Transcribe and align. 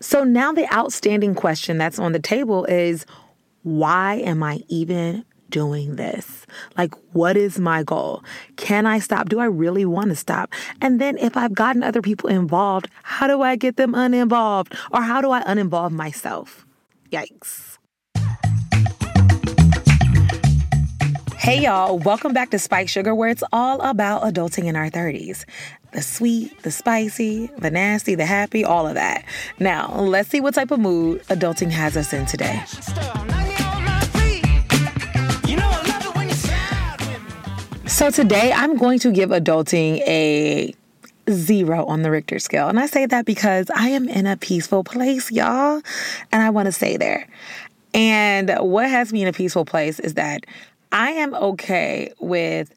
So 0.00 0.24
now 0.24 0.52
the 0.52 0.70
outstanding 0.74 1.34
question 1.34 1.78
that's 1.78 1.98
on 1.98 2.12
the 2.12 2.18
table 2.18 2.66
is 2.66 3.06
why 3.62 4.16
am 4.16 4.42
I 4.42 4.60
even 4.68 5.24
doing 5.48 5.96
this? 5.96 6.46
Like, 6.76 6.94
what 7.12 7.36
is 7.36 7.58
my 7.58 7.82
goal? 7.82 8.22
Can 8.56 8.84
I 8.84 8.98
stop? 8.98 9.30
Do 9.30 9.40
I 9.40 9.46
really 9.46 9.86
want 9.86 10.10
to 10.10 10.16
stop? 10.16 10.52
And 10.82 11.00
then, 11.00 11.16
if 11.18 11.36
I've 11.36 11.54
gotten 11.54 11.82
other 11.82 12.02
people 12.02 12.28
involved, 12.28 12.88
how 13.04 13.26
do 13.26 13.40
I 13.40 13.56
get 13.56 13.76
them 13.76 13.94
uninvolved? 13.94 14.76
Or 14.92 15.00
how 15.00 15.22
do 15.22 15.30
I 15.30 15.42
uninvolve 15.44 15.92
myself? 15.92 16.66
Yikes. 17.10 17.78
Hey, 21.38 21.62
y'all, 21.62 21.98
welcome 22.00 22.32
back 22.32 22.50
to 22.50 22.58
Spike 22.58 22.88
Sugar, 22.88 23.14
where 23.14 23.28
it's 23.28 23.44
all 23.52 23.80
about 23.80 24.22
adulting 24.22 24.64
in 24.64 24.74
our 24.74 24.90
30s 24.90 25.44
the 25.96 26.02
sweet, 26.02 26.62
the 26.62 26.70
spicy, 26.70 27.46
the 27.56 27.70
nasty, 27.70 28.14
the 28.14 28.26
happy, 28.26 28.62
all 28.62 28.86
of 28.86 28.92
that. 28.94 29.24
Now, 29.58 29.98
let's 29.98 30.28
see 30.28 30.42
what 30.42 30.52
type 30.52 30.70
of 30.70 30.78
mood 30.78 31.22
adulting 31.28 31.70
has 31.70 31.96
us 31.96 32.12
in 32.12 32.26
today. 32.26 32.62
So, 37.86 38.10
today 38.10 38.52
I'm 38.54 38.76
going 38.76 38.98
to 38.98 39.10
give 39.10 39.30
adulting 39.30 40.02
a 40.06 40.74
zero 41.30 41.86
on 41.86 42.02
the 42.02 42.10
Richter 42.10 42.38
scale. 42.38 42.68
And 42.68 42.78
I 42.78 42.84
say 42.84 43.06
that 43.06 43.24
because 43.24 43.70
I 43.74 43.88
am 43.88 44.06
in 44.06 44.26
a 44.26 44.36
peaceful 44.36 44.84
place, 44.84 45.32
y'all, 45.32 45.80
and 46.30 46.42
I 46.42 46.50
want 46.50 46.66
to 46.66 46.72
stay 46.72 46.98
there. 46.98 47.26
And 47.94 48.50
what 48.58 48.90
has 48.90 49.14
me 49.14 49.22
in 49.22 49.28
a 49.28 49.32
peaceful 49.32 49.64
place 49.64 49.98
is 49.98 50.12
that 50.14 50.44
I 50.92 51.12
am 51.12 51.34
okay 51.34 52.12
with 52.20 52.74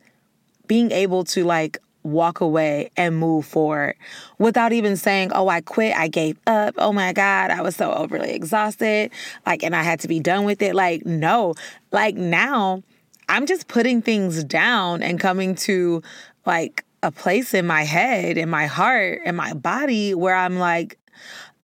being 0.68 0.92
able 0.92 1.26
to 1.26 1.44
like 1.44 1.80
walk 2.12 2.42
away 2.42 2.92
and 2.98 3.18
move 3.18 3.46
forward 3.46 3.96
without 4.38 4.72
even 4.72 4.96
saying, 4.96 5.32
Oh, 5.34 5.48
I 5.48 5.62
quit, 5.62 5.96
I 5.96 6.08
gave 6.08 6.38
up. 6.48 6.76
Oh 6.78 6.92
my 6.92 7.14
God, 7.14 7.52
I 7.52 7.62
was 7.62 7.76
so 7.76 7.92
overly 7.92 8.32
exhausted. 8.32 9.12
Like, 9.46 9.64
and 9.64 9.76
I 9.76 9.84
had 9.84 10.00
to 10.02 10.08
be 10.08 10.20
done 10.20 10.46
with 10.46 10.62
it. 10.62 10.76
Like, 10.76 11.06
no, 11.06 11.56
like 11.92 12.16
now 12.16 12.84
I'm 13.28 13.46
just 13.46 13.68
putting 13.68 14.02
things 14.02 14.44
down 14.44 15.04
and 15.04 15.20
coming 15.20 15.56
to 15.56 16.02
like 16.46 16.84
a 17.04 17.12
place 17.12 17.54
in 17.54 17.66
my 17.66 17.84
head, 17.84 18.38
in 18.38 18.50
my 18.50 18.66
heart, 18.66 19.22
in 19.26 19.36
my 19.36 19.54
body 19.54 20.14
where 20.14 20.36
I'm 20.36 20.58
like, 20.58 20.98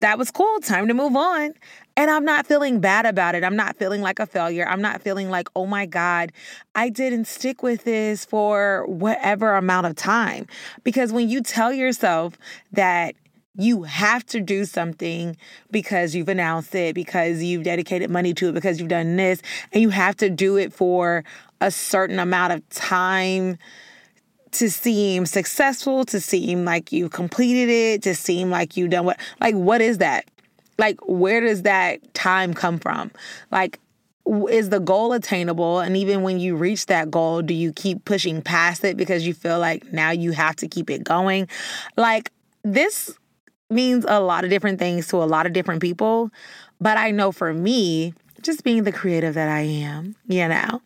that 0.01 0.17
was 0.17 0.31
cool, 0.31 0.59
time 0.59 0.87
to 0.87 0.93
move 0.93 1.15
on. 1.15 1.53
And 1.97 2.11
I'm 2.11 2.25
not 2.25 2.45
feeling 2.45 2.81
bad 2.81 3.05
about 3.05 3.35
it. 3.35 3.43
I'm 3.43 3.55
not 3.55 3.77
feeling 3.77 4.01
like 4.01 4.19
a 4.19 4.25
failure. 4.25 4.67
I'm 4.67 4.81
not 4.81 5.01
feeling 5.01 5.29
like, 5.29 5.47
oh 5.55 5.65
my 5.65 5.85
God, 5.85 6.33
I 6.75 6.89
didn't 6.89 7.25
stick 7.25 7.63
with 7.63 7.85
this 7.85 8.25
for 8.25 8.85
whatever 8.87 9.55
amount 9.55 9.87
of 9.87 9.95
time. 9.95 10.47
Because 10.83 11.13
when 11.13 11.29
you 11.29 11.41
tell 11.41 11.71
yourself 11.71 12.37
that 12.73 13.15
you 13.57 13.83
have 13.83 14.25
to 14.25 14.41
do 14.41 14.65
something 14.65 15.37
because 15.71 16.13
you've 16.13 16.27
announced 16.27 16.75
it, 16.75 16.93
because 16.93 17.41
you've 17.41 17.63
dedicated 17.63 18.09
money 18.09 18.33
to 18.33 18.49
it, 18.49 18.51
because 18.51 18.79
you've 18.79 18.89
done 18.89 19.15
this, 19.15 19.41
and 19.71 19.81
you 19.81 19.89
have 19.89 20.17
to 20.17 20.29
do 20.29 20.57
it 20.57 20.73
for 20.73 21.23
a 21.61 21.71
certain 21.71 22.19
amount 22.19 22.51
of 22.51 22.67
time 22.69 23.57
to 24.51 24.69
seem 24.69 25.25
successful, 25.25 26.03
to 26.05 26.19
seem 26.19 26.65
like 26.65 26.91
you've 26.91 27.11
completed 27.11 27.69
it, 27.69 28.03
to 28.03 28.13
seem 28.13 28.49
like 28.49 28.75
you've 28.75 28.89
done 28.89 29.05
what, 29.05 29.19
like, 29.39 29.55
what 29.55 29.81
is 29.81 29.99
that? 29.99 30.25
Like 30.77 30.99
where 31.05 31.41
does 31.41 31.63
that 31.63 32.13
time 32.13 32.53
come 32.53 32.79
from? 32.79 33.11
Like 33.51 33.79
is 34.49 34.69
the 34.69 34.79
goal 34.79 35.13
attainable? 35.13 35.79
And 35.79 35.95
even 35.95 36.23
when 36.23 36.39
you 36.39 36.55
reach 36.55 36.87
that 36.87 37.11
goal 37.11 37.41
do 37.41 37.53
you 37.53 37.71
keep 37.73 38.05
pushing 38.05 38.41
past 38.41 38.83
it 38.83 38.97
because 38.97 39.25
you 39.25 39.33
feel 39.33 39.59
like 39.59 39.91
now 39.93 40.11
you 40.11 40.31
have 40.31 40.55
to 40.57 40.67
keep 40.67 40.89
it 40.89 41.03
going? 41.03 41.47
Like 41.95 42.31
this 42.63 43.17
means 43.69 44.05
a 44.07 44.19
lot 44.19 44.43
of 44.43 44.49
different 44.49 44.79
things 44.79 45.07
to 45.07 45.17
a 45.17 45.25
lot 45.25 45.45
of 45.45 45.53
different 45.53 45.81
people 45.81 46.29
but 46.79 46.97
i 46.97 47.11
know 47.11 47.31
for 47.31 47.53
me 47.53 48.13
just 48.41 48.63
being 48.63 48.83
the 48.83 48.91
creative 48.91 49.33
that 49.33 49.49
i 49.49 49.61
am 49.61 50.15
you 50.27 50.47
know 50.47 50.81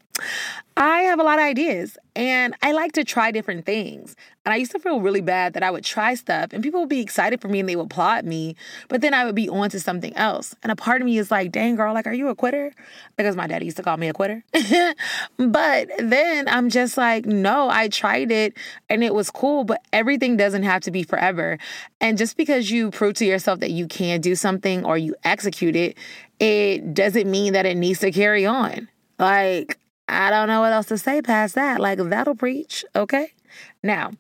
I 0.80 1.02
have 1.02 1.20
a 1.20 1.24
lot 1.24 1.40
of 1.40 1.44
ideas 1.44 1.98
and 2.16 2.56
I 2.62 2.72
like 2.72 2.94
to 2.94 3.04
try 3.04 3.32
different 3.32 3.66
things. 3.66 4.16
And 4.46 4.54
I 4.54 4.56
used 4.56 4.72
to 4.72 4.80
feel 4.80 5.02
really 5.02 5.20
bad 5.20 5.54
that 5.54 5.62
I 5.62 5.72
would 5.72 5.84
try 5.84 6.14
stuff 6.14 6.54
and 6.54 6.64
people 6.64 6.80
would 6.80 6.90
be 6.90 7.02
excited 7.02 7.42
for 7.42 7.50
me 7.50 7.60
and 7.60 7.68
they 7.68 7.76
would 7.76 7.88
applaud 7.88 8.24
me, 8.24 8.56
but 8.88 9.02
then 9.02 9.14
I 9.14 9.26
would 9.26 9.36
be 9.36 9.50
on 9.50 9.70
to 9.72 9.80
something 9.82 10.16
else. 10.16 10.56
And 10.64 10.72
a 10.72 10.78
part 10.78 11.02
of 11.02 11.06
me 11.06 11.18
is 11.18 11.32
like, 11.32 11.52
dang, 11.52 11.76
girl, 11.76 11.94
like, 11.94 12.08
are 12.08 12.14
you 12.14 12.30
a 12.30 12.36
quitter? 12.36 12.72
Because 13.18 13.36
my 13.36 13.46
daddy 13.46 13.66
used 13.66 13.76
to 13.76 13.84
call 13.84 13.98
me 13.98 14.08
a 14.08 14.14
quitter. 14.14 14.42
but 15.38 15.90
then 16.00 16.48
I'm 16.48 16.70
just 16.70 16.98
like, 16.98 17.26
no, 17.26 17.70
I 17.70 17.90
tried 17.90 18.32
it 18.32 18.54
and 18.90 19.04
it 19.04 19.14
was 19.14 19.30
cool, 19.30 19.66
but 19.66 19.82
everything 19.92 20.38
doesn't 20.38 20.64
have 20.64 20.82
to 20.84 20.92
be 20.92 21.04
forever. 21.04 21.58
And 22.00 22.18
just 22.18 22.38
because 22.38 22.72
you 22.72 22.90
prove 22.90 23.16
to 23.16 23.26
yourself 23.26 23.60
that 23.60 23.72
you 23.72 23.86
can 23.86 24.22
do 24.22 24.34
something 24.34 24.86
or 24.86 24.98
you 24.98 25.14
execute 25.26 25.76
it, 25.76 25.98
it 26.40 26.94
doesn't 26.94 27.30
mean 27.30 27.52
that 27.52 27.66
it 27.66 27.76
needs 27.76 28.00
to 28.00 28.14
carry 28.14 28.46
on. 28.46 28.88
Like, 29.18 29.78
I 30.10 30.32
don't 30.32 30.48
know 30.48 30.62
what 30.62 30.74
else 30.74 30.88
to 30.88 30.98
say 30.98 31.22
past 31.22 31.56
that. 31.56 31.80
Like, 31.80 32.00
that'll 32.00 32.36
preach, 32.36 32.84
okay? 32.96 33.32
Now, 33.84 34.12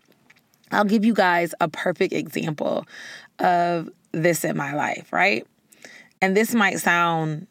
I'll 0.72 0.85
give 0.85 1.03
you 1.03 1.13
guys 1.13 1.53
a 1.59 1.67
perfect 1.67 2.13
example 2.13 2.85
of 3.39 3.89
this 4.11 4.45
in 4.45 4.55
my 4.55 4.73
life, 4.73 5.11
right? 5.11 5.47
And 6.22 6.38
this 6.38 6.53
might 6.53 6.79
sound 6.79 7.47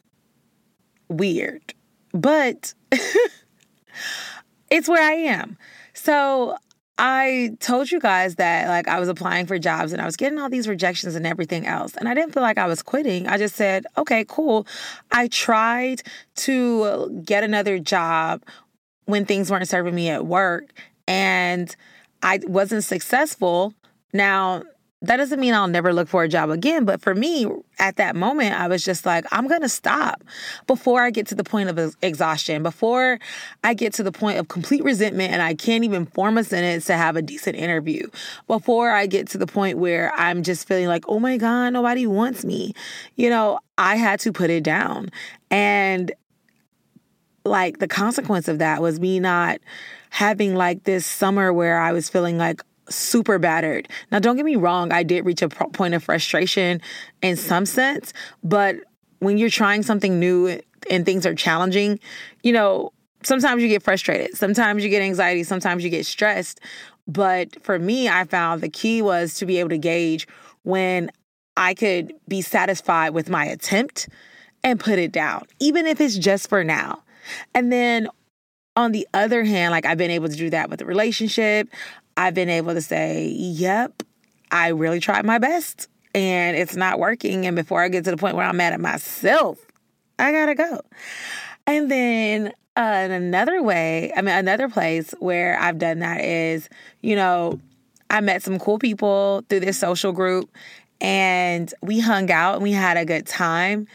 weird, 1.08 1.74
but 2.12 2.74
it's 4.70 4.88
where 4.88 5.02
I 5.02 5.14
am. 5.14 5.58
So 5.94 6.56
I 6.98 7.56
told 7.60 7.92
you 7.92 8.00
guys 8.00 8.34
that 8.36 8.68
like 8.68 8.88
I 8.88 8.98
was 8.98 9.08
applying 9.08 9.46
for 9.46 9.56
jobs 9.58 9.92
and 9.92 10.02
I 10.02 10.04
was 10.04 10.16
getting 10.16 10.38
all 10.38 10.50
these 10.50 10.66
rejections 10.66 11.14
and 11.14 11.26
everything 11.26 11.64
else. 11.64 11.94
And 11.94 12.08
I 12.08 12.14
didn't 12.14 12.34
feel 12.34 12.42
like 12.42 12.58
I 12.58 12.66
was 12.66 12.82
quitting. 12.82 13.28
I 13.28 13.38
just 13.38 13.54
said, 13.54 13.86
okay, 13.96 14.24
cool. 14.28 14.66
I 15.12 15.28
tried 15.28 16.02
to 16.36 17.22
get 17.24 17.44
another 17.44 17.78
job 17.78 18.42
when 19.04 19.24
things 19.24 19.50
weren't 19.50 19.68
serving 19.68 19.94
me 19.94 20.10
at 20.10 20.26
work 20.26 20.72
and 21.06 21.74
I 22.22 22.40
wasn't 22.44 22.82
successful. 22.82 23.74
Now, 24.12 24.64
that 25.00 25.18
doesn't 25.18 25.38
mean 25.38 25.54
I'll 25.54 25.68
never 25.68 25.92
look 25.92 26.08
for 26.08 26.24
a 26.24 26.28
job 26.28 26.50
again. 26.50 26.84
But 26.84 27.00
for 27.00 27.14
me, 27.14 27.46
at 27.78 27.96
that 27.96 28.16
moment, 28.16 28.58
I 28.58 28.66
was 28.66 28.84
just 28.84 29.06
like, 29.06 29.24
I'm 29.30 29.46
going 29.46 29.60
to 29.60 29.68
stop 29.68 30.24
before 30.66 31.02
I 31.02 31.10
get 31.10 31.28
to 31.28 31.36
the 31.36 31.44
point 31.44 31.68
of 31.68 31.96
exhaustion, 32.02 32.64
before 32.64 33.20
I 33.62 33.74
get 33.74 33.92
to 33.94 34.02
the 34.02 34.10
point 34.10 34.38
of 34.38 34.48
complete 34.48 34.82
resentment 34.82 35.32
and 35.32 35.40
I 35.40 35.54
can't 35.54 35.84
even 35.84 36.06
form 36.06 36.36
a 36.36 36.42
sentence 36.42 36.86
to 36.86 36.94
have 36.96 37.14
a 37.14 37.22
decent 37.22 37.54
interview, 37.54 38.08
before 38.48 38.90
I 38.90 39.06
get 39.06 39.28
to 39.28 39.38
the 39.38 39.46
point 39.46 39.78
where 39.78 40.12
I'm 40.16 40.42
just 40.42 40.66
feeling 40.66 40.88
like, 40.88 41.04
oh 41.06 41.20
my 41.20 41.36
God, 41.36 41.74
nobody 41.74 42.06
wants 42.08 42.44
me. 42.44 42.72
You 43.14 43.30
know, 43.30 43.60
I 43.76 43.94
had 43.96 44.18
to 44.20 44.32
put 44.32 44.50
it 44.50 44.64
down. 44.64 45.10
And 45.48 46.10
like 47.44 47.78
the 47.78 47.88
consequence 47.88 48.48
of 48.48 48.58
that 48.58 48.82
was 48.82 48.98
me 48.98 49.20
not 49.20 49.60
having 50.10 50.56
like 50.56 50.82
this 50.84 51.06
summer 51.06 51.52
where 51.52 51.78
I 51.78 51.92
was 51.92 52.08
feeling 52.08 52.36
like, 52.36 52.62
super 52.88 53.38
battered. 53.38 53.88
Now, 54.10 54.18
don't 54.18 54.36
get 54.36 54.44
me 54.44 54.56
wrong, 54.56 54.92
I 54.92 55.02
did 55.02 55.24
reach 55.24 55.42
a 55.42 55.48
point 55.48 55.94
of 55.94 56.02
frustration 56.02 56.80
in 57.22 57.36
some 57.36 57.66
sense, 57.66 58.12
but 58.42 58.76
when 59.20 59.38
you're 59.38 59.50
trying 59.50 59.82
something 59.82 60.18
new 60.18 60.60
and 60.90 61.04
things 61.04 61.26
are 61.26 61.34
challenging, 61.34 61.98
you 62.42 62.52
know, 62.52 62.92
sometimes 63.22 63.62
you 63.62 63.68
get 63.68 63.82
frustrated, 63.82 64.36
sometimes 64.36 64.84
you 64.84 64.90
get 64.90 65.02
anxiety, 65.02 65.42
sometimes 65.42 65.82
you 65.84 65.90
get 65.90 66.06
stressed. 66.06 66.60
But 67.06 67.62
for 67.62 67.78
me, 67.78 68.08
I 68.08 68.24
found 68.24 68.60
the 68.60 68.68
key 68.68 69.02
was 69.02 69.34
to 69.34 69.46
be 69.46 69.58
able 69.58 69.70
to 69.70 69.78
gauge 69.78 70.28
when 70.62 71.10
I 71.56 71.74
could 71.74 72.12
be 72.28 72.42
satisfied 72.42 73.10
with 73.10 73.28
my 73.28 73.44
attempt 73.46 74.08
and 74.62 74.78
put 74.78 74.98
it 74.98 75.12
down, 75.12 75.46
even 75.58 75.86
if 75.86 76.00
it's 76.00 76.16
just 76.16 76.48
for 76.48 76.62
now. 76.62 77.02
And 77.54 77.72
then 77.72 78.08
on 78.76 78.92
the 78.92 79.08
other 79.12 79.42
hand, 79.42 79.72
like 79.72 79.84
I've 79.84 79.98
been 79.98 80.10
able 80.10 80.28
to 80.28 80.36
do 80.36 80.50
that 80.50 80.70
with 80.70 80.80
a 80.80 80.84
relationship. 80.84 81.68
I've 82.18 82.34
been 82.34 82.48
able 82.48 82.74
to 82.74 82.82
say, 82.82 83.28
yep, 83.28 84.02
I 84.50 84.68
really 84.68 84.98
tried 84.98 85.24
my 85.24 85.38
best 85.38 85.88
and 86.16 86.56
it's 86.56 86.74
not 86.74 86.98
working. 86.98 87.46
And 87.46 87.54
before 87.54 87.80
I 87.80 87.88
get 87.88 88.04
to 88.04 88.10
the 88.10 88.16
point 88.16 88.34
where 88.34 88.44
I'm 88.44 88.56
mad 88.56 88.72
at 88.72 88.80
myself, 88.80 89.58
I 90.18 90.32
gotta 90.32 90.56
go. 90.56 90.80
And 91.68 91.88
then 91.88 92.48
uh, 92.76 93.06
another 93.08 93.62
way, 93.62 94.12
I 94.16 94.22
mean, 94.22 94.34
another 94.34 94.68
place 94.68 95.14
where 95.20 95.56
I've 95.60 95.78
done 95.78 96.00
that 96.00 96.20
is, 96.20 96.68
you 97.02 97.14
know, 97.14 97.60
I 98.10 98.20
met 98.20 98.42
some 98.42 98.58
cool 98.58 98.80
people 98.80 99.44
through 99.48 99.60
this 99.60 99.78
social 99.78 100.10
group 100.10 100.50
and 101.00 101.72
we 101.82 102.00
hung 102.00 102.32
out 102.32 102.54
and 102.54 102.64
we 102.64 102.72
had 102.72 102.96
a 102.96 103.04
good 103.04 103.28
time. 103.28 103.86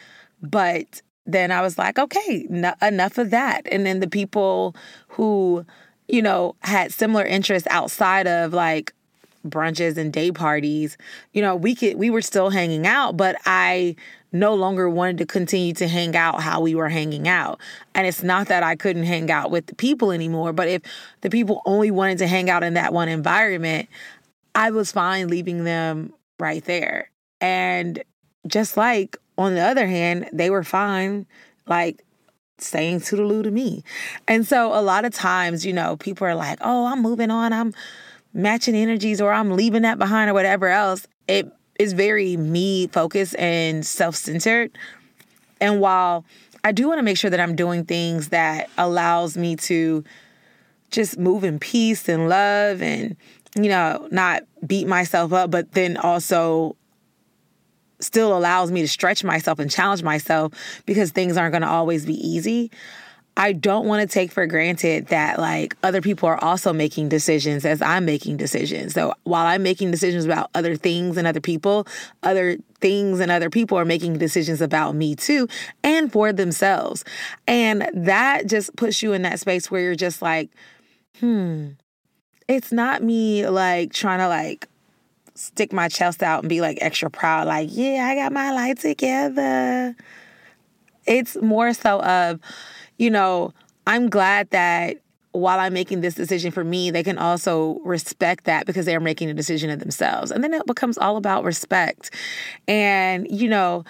But 0.41 1.01
then 1.25 1.51
I 1.51 1.61
was 1.61 1.77
like, 1.77 1.99
okay, 1.99 2.47
n- 2.49 2.75
enough 2.81 3.17
of 3.17 3.31
that. 3.31 3.67
And 3.69 3.85
then 3.85 3.99
the 3.99 4.09
people 4.09 4.77
who 5.09 5.65
you 6.07 6.21
know, 6.21 6.55
had 6.61 6.91
similar 6.91 7.25
interests 7.25 7.67
outside 7.69 8.27
of 8.27 8.53
like 8.53 8.93
brunches 9.47 9.97
and 9.97 10.13
day 10.13 10.31
parties, 10.31 10.97
you 11.33 11.41
know, 11.41 11.55
we 11.55 11.75
could 11.75 11.97
we 11.97 12.09
were 12.09 12.21
still 12.21 12.49
hanging 12.49 12.87
out, 12.87 13.17
but 13.17 13.35
I 13.45 13.95
no 14.31 14.55
longer 14.55 14.89
wanted 14.89 15.19
to 15.19 15.25
continue 15.25 15.73
to 15.75 15.87
hang 15.87 16.15
out 16.15 16.41
how 16.41 16.59
we 16.59 16.73
were 16.73 16.89
hanging 16.89 17.27
out. 17.27 17.59
And 17.93 18.07
it's 18.07 18.23
not 18.23 18.47
that 18.47 18.63
I 18.63 18.75
couldn't 18.75 19.03
hang 19.03 19.29
out 19.29 19.51
with 19.51 19.67
the 19.67 19.75
people 19.75 20.11
anymore, 20.11 20.53
but 20.53 20.67
if 20.67 20.81
the 21.21 21.29
people 21.29 21.61
only 21.65 21.91
wanted 21.91 22.17
to 22.17 22.27
hang 22.27 22.49
out 22.49 22.63
in 22.63 22.73
that 22.73 22.93
one 22.93 23.09
environment, 23.09 23.87
I 24.55 24.71
was 24.71 24.91
fine 24.91 25.27
leaving 25.27 25.65
them 25.65 26.13
right 26.39 26.65
there. 26.65 27.11
And 27.39 28.03
just 28.47 28.75
like 28.75 29.17
on 29.37 29.53
the 29.53 29.61
other 29.61 29.85
hand, 29.85 30.29
they 30.33 30.49
were 30.49 30.63
fine, 30.63 31.27
like 31.67 32.02
saying 32.63 33.01
toodaloo 33.01 33.43
to 33.43 33.51
me. 33.51 33.83
And 34.27 34.47
so 34.47 34.73
a 34.73 34.81
lot 34.81 35.05
of 35.05 35.13
times, 35.13 35.65
you 35.65 35.73
know, 35.73 35.97
people 35.97 36.27
are 36.27 36.35
like, 36.35 36.59
oh, 36.61 36.85
I'm 36.85 37.01
moving 37.01 37.31
on, 37.31 37.53
I'm 37.53 37.73
matching 38.33 38.75
energies, 38.75 39.21
or 39.21 39.31
I'm 39.31 39.51
leaving 39.51 39.83
that 39.83 39.99
behind, 39.99 40.29
or 40.29 40.33
whatever 40.33 40.67
else. 40.67 41.07
It 41.27 41.51
is 41.79 41.93
very 41.93 42.37
me 42.37 42.87
focused 42.87 43.35
and 43.37 43.85
self 43.85 44.15
centered. 44.15 44.77
And 45.61 45.79
while 45.79 46.25
I 46.63 46.71
do 46.71 46.87
want 46.87 46.99
to 46.99 47.03
make 47.03 47.17
sure 47.17 47.29
that 47.29 47.39
I'm 47.39 47.55
doing 47.55 47.85
things 47.85 48.29
that 48.29 48.69
allows 48.77 49.37
me 49.37 49.55
to 49.57 50.03
just 50.91 51.17
move 51.17 51.43
in 51.43 51.59
peace 51.59 52.07
and 52.07 52.29
love 52.29 52.81
and 52.81 53.17
you 53.55 53.67
know 53.67 54.07
not 54.11 54.43
beat 54.65 54.87
myself 54.87 55.33
up 55.33 55.49
but 55.49 55.71
then 55.73 55.97
also 55.97 56.75
still 58.03 58.35
allows 58.37 58.71
me 58.71 58.81
to 58.81 58.87
stretch 58.87 59.23
myself 59.23 59.59
and 59.59 59.69
challenge 59.69 60.03
myself 60.03 60.53
because 60.85 61.11
things 61.11 61.37
aren't 61.37 61.53
going 61.53 61.61
to 61.61 61.67
always 61.67 62.05
be 62.05 62.15
easy. 62.15 62.71
I 63.35 63.53
don't 63.53 63.87
want 63.87 64.07
to 64.07 64.13
take 64.13 64.31
for 64.31 64.45
granted 64.45 65.07
that 65.07 65.39
like 65.39 65.75
other 65.81 66.01
people 66.01 66.29
are 66.29 66.41
also 66.43 66.71
making 66.71 67.09
decisions 67.09 67.65
as 67.65 67.81
I'm 67.81 68.05
making 68.05 68.37
decisions. 68.37 68.93
So 68.93 69.13
while 69.23 69.47
I'm 69.47 69.63
making 69.63 69.89
decisions 69.89 70.25
about 70.25 70.51
other 70.53 70.75
things 70.75 71.17
and 71.17 71.25
other 71.25 71.41
people, 71.41 71.87
other 72.21 72.57
things 72.79 73.19
and 73.19 73.31
other 73.31 73.49
people 73.49 73.77
are 73.77 73.85
making 73.85 74.19
decisions 74.19 74.61
about 74.61 74.93
me 74.93 75.15
too 75.15 75.47
and 75.83 76.11
for 76.11 76.31
themselves. 76.31 77.03
And 77.47 77.89
that 77.93 78.45
just 78.45 78.75
puts 78.75 79.01
you 79.01 79.13
in 79.13 79.23
that 79.23 79.39
space 79.39 79.71
where 79.71 79.81
you're 79.81 79.95
just 79.95 80.21
like, 80.21 80.51
hmm, 81.19 81.69
it's 82.47 82.71
not 82.71 83.01
me 83.01 83.47
like 83.47 83.93
trying 83.93 84.19
to 84.19 84.27
like 84.27 84.67
stick 85.35 85.73
my 85.73 85.87
chest 85.87 86.21
out 86.21 86.41
and 86.41 86.49
be 86.49 86.61
like 86.61 86.77
extra 86.81 87.09
proud, 87.09 87.47
like, 87.47 87.69
yeah, 87.71 88.07
I 88.09 88.15
got 88.15 88.31
my 88.31 88.51
life 88.51 88.79
together. 88.79 89.95
It's 91.05 91.35
more 91.41 91.73
so 91.73 92.01
of, 92.01 92.39
you 92.97 93.09
know, 93.09 93.53
I'm 93.87 94.09
glad 94.09 94.49
that 94.51 94.97
while 95.31 95.59
I'm 95.59 95.73
making 95.73 96.01
this 96.01 96.13
decision 96.13 96.51
for 96.51 96.63
me, 96.63 96.91
they 96.91 97.03
can 97.03 97.17
also 97.17 97.79
respect 97.83 98.45
that 98.45 98.65
because 98.65 98.85
they're 98.85 98.99
making 98.99 99.29
a 99.29 99.33
decision 99.33 99.69
of 99.71 99.79
themselves. 99.79 100.31
And 100.31 100.43
then 100.43 100.53
it 100.53 100.65
becomes 100.67 100.97
all 100.97 101.17
about 101.17 101.43
respect 101.43 102.11
and, 102.67 103.27
you 103.29 103.49
know, 103.49 103.83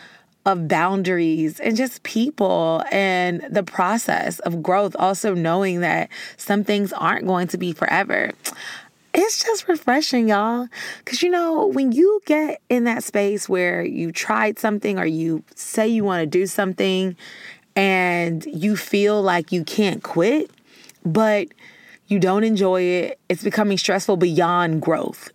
of 0.46 0.68
boundaries 0.68 1.60
and 1.60 1.76
just 1.76 2.04
people 2.04 2.84
and 2.92 3.46
the 3.50 3.64
process 3.64 4.40
of 4.40 4.64
growth. 4.64 4.96
Also, 4.98 5.34
knowing 5.34 5.82
that 5.82 6.10
some 6.38 6.64
things 6.64 6.92
aren't 6.94 7.28
going 7.28 7.48
to 7.48 7.58
be 7.58 7.74
forever 7.74 8.32
it's 9.14 9.44
just 9.44 9.68
refreshing, 9.68 10.30
y'all. 10.30 10.68
Because 11.00 11.22
you 11.22 11.30
know, 11.30 11.68
when 11.68 11.92
you 11.92 12.22
get 12.26 12.62
in 12.70 12.86
that 12.86 13.04
space 13.04 13.48
where 13.48 13.84
you 13.84 14.12
tried 14.12 14.58
something 14.60 14.98
or 14.98 15.06
you 15.06 15.44
say 15.56 15.88
you 15.88 16.04
want 16.04 16.22
to 16.22 16.26
do 16.26 16.48
something 16.48 17.16
and 17.76 18.46
you 18.46 18.76
feel 18.76 19.22
like 19.22 19.52
you 19.52 19.64
can't 19.64 20.04
quit, 20.04 20.50
but 21.06 21.48
you 22.08 22.20
don't 22.20 22.44
enjoy 22.44 22.82
it, 22.82 23.20
it's 23.30 23.44
becoming 23.44 23.78
stressful 23.78 24.18
beyond 24.18 24.82
growth. 24.82 25.32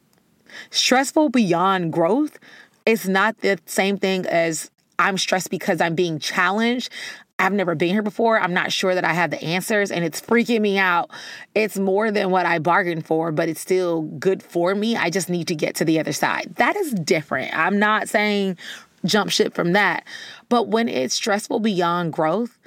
Stressful 0.71 1.29
beyond 1.31 1.93
growth 1.93 2.39
is 2.85 3.09
not 3.09 3.39
the 3.41 3.59
same 3.67 3.97
thing 3.97 4.27
as 4.27 4.71
I'm 4.99 5.19
stressed 5.19 5.51
because 5.51 5.81
I'm 5.81 5.95
being 5.95 6.19
challenged. 6.19 6.91
I've 7.39 7.53
never 7.53 7.75
been 7.75 7.91
here 7.91 8.03
before. 8.03 8.41
I'm 8.41 8.53
not 8.53 8.73
sure 8.73 8.95
that 8.95 9.05
I 9.05 9.13
have 9.13 9.31
the 9.31 9.43
answers 9.43 9.91
and 9.93 10.05
it's 10.05 10.21
freaking 10.21 10.61
me 10.61 10.77
out. 10.77 11.11
It's 11.55 11.79
more 11.79 12.11
than 12.11 12.31
what 12.31 12.47
I 12.47 12.59
bargained 12.59 13.07
for, 13.07 13.31
but 13.31 13.49
it's 13.49 13.61
still 13.61 14.03
good 14.03 14.43
for 14.43 14.75
me. 14.75 14.97
I 14.97 15.09
just 15.11 15.31
need 15.31 15.47
to 15.49 15.55
get 15.55 15.77
to 15.77 15.85
the 15.85 16.01
other 16.01 16.13
side. 16.13 16.55
That 16.57 16.75
is 16.75 16.93
different. 16.93 17.57
I'm 17.57 17.79
not 17.79 18.09
saying 18.09 18.59
jump 19.05 19.31
ship 19.31 19.55
from 19.55 19.73
that. 19.73 20.05
But 20.49 20.69
when 20.69 20.89
it's 20.89 21.15
stressful 21.15 21.61
beyond 21.61 22.13
growth 22.13 22.59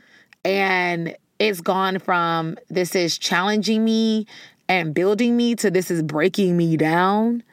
and 0.45 1.15
it's 1.39 1.59
gone 1.59 1.99
from 1.99 2.57
this 2.69 2.95
is 2.95 3.17
challenging 3.17 3.83
me 3.83 4.25
and 4.69 4.93
building 4.93 5.35
me 5.35 5.55
to 5.55 5.69
this 5.69 5.91
is 5.91 6.01
breaking 6.01 6.55
me 6.55 6.77
down, 6.77 7.43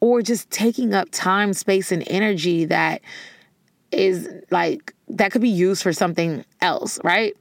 or 0.00 0.22
just 0.22 0.50
taking 0.50 0.94
up 0.94 1.08
time, 1.12 1.52
space, 1.52 1.92
and 1.92 2.02
energy 2.08 2.64
that 2.64 3.02
is 3.92 4.28
like 4.50 4.94
that 5.08 5.32
could 5.32 5.42
be 5.42 5.48
used 5.48 5.82
for 5.82 5.92
something 5.92 6.44
else, 6.60 6.98
right? 7.02 7.36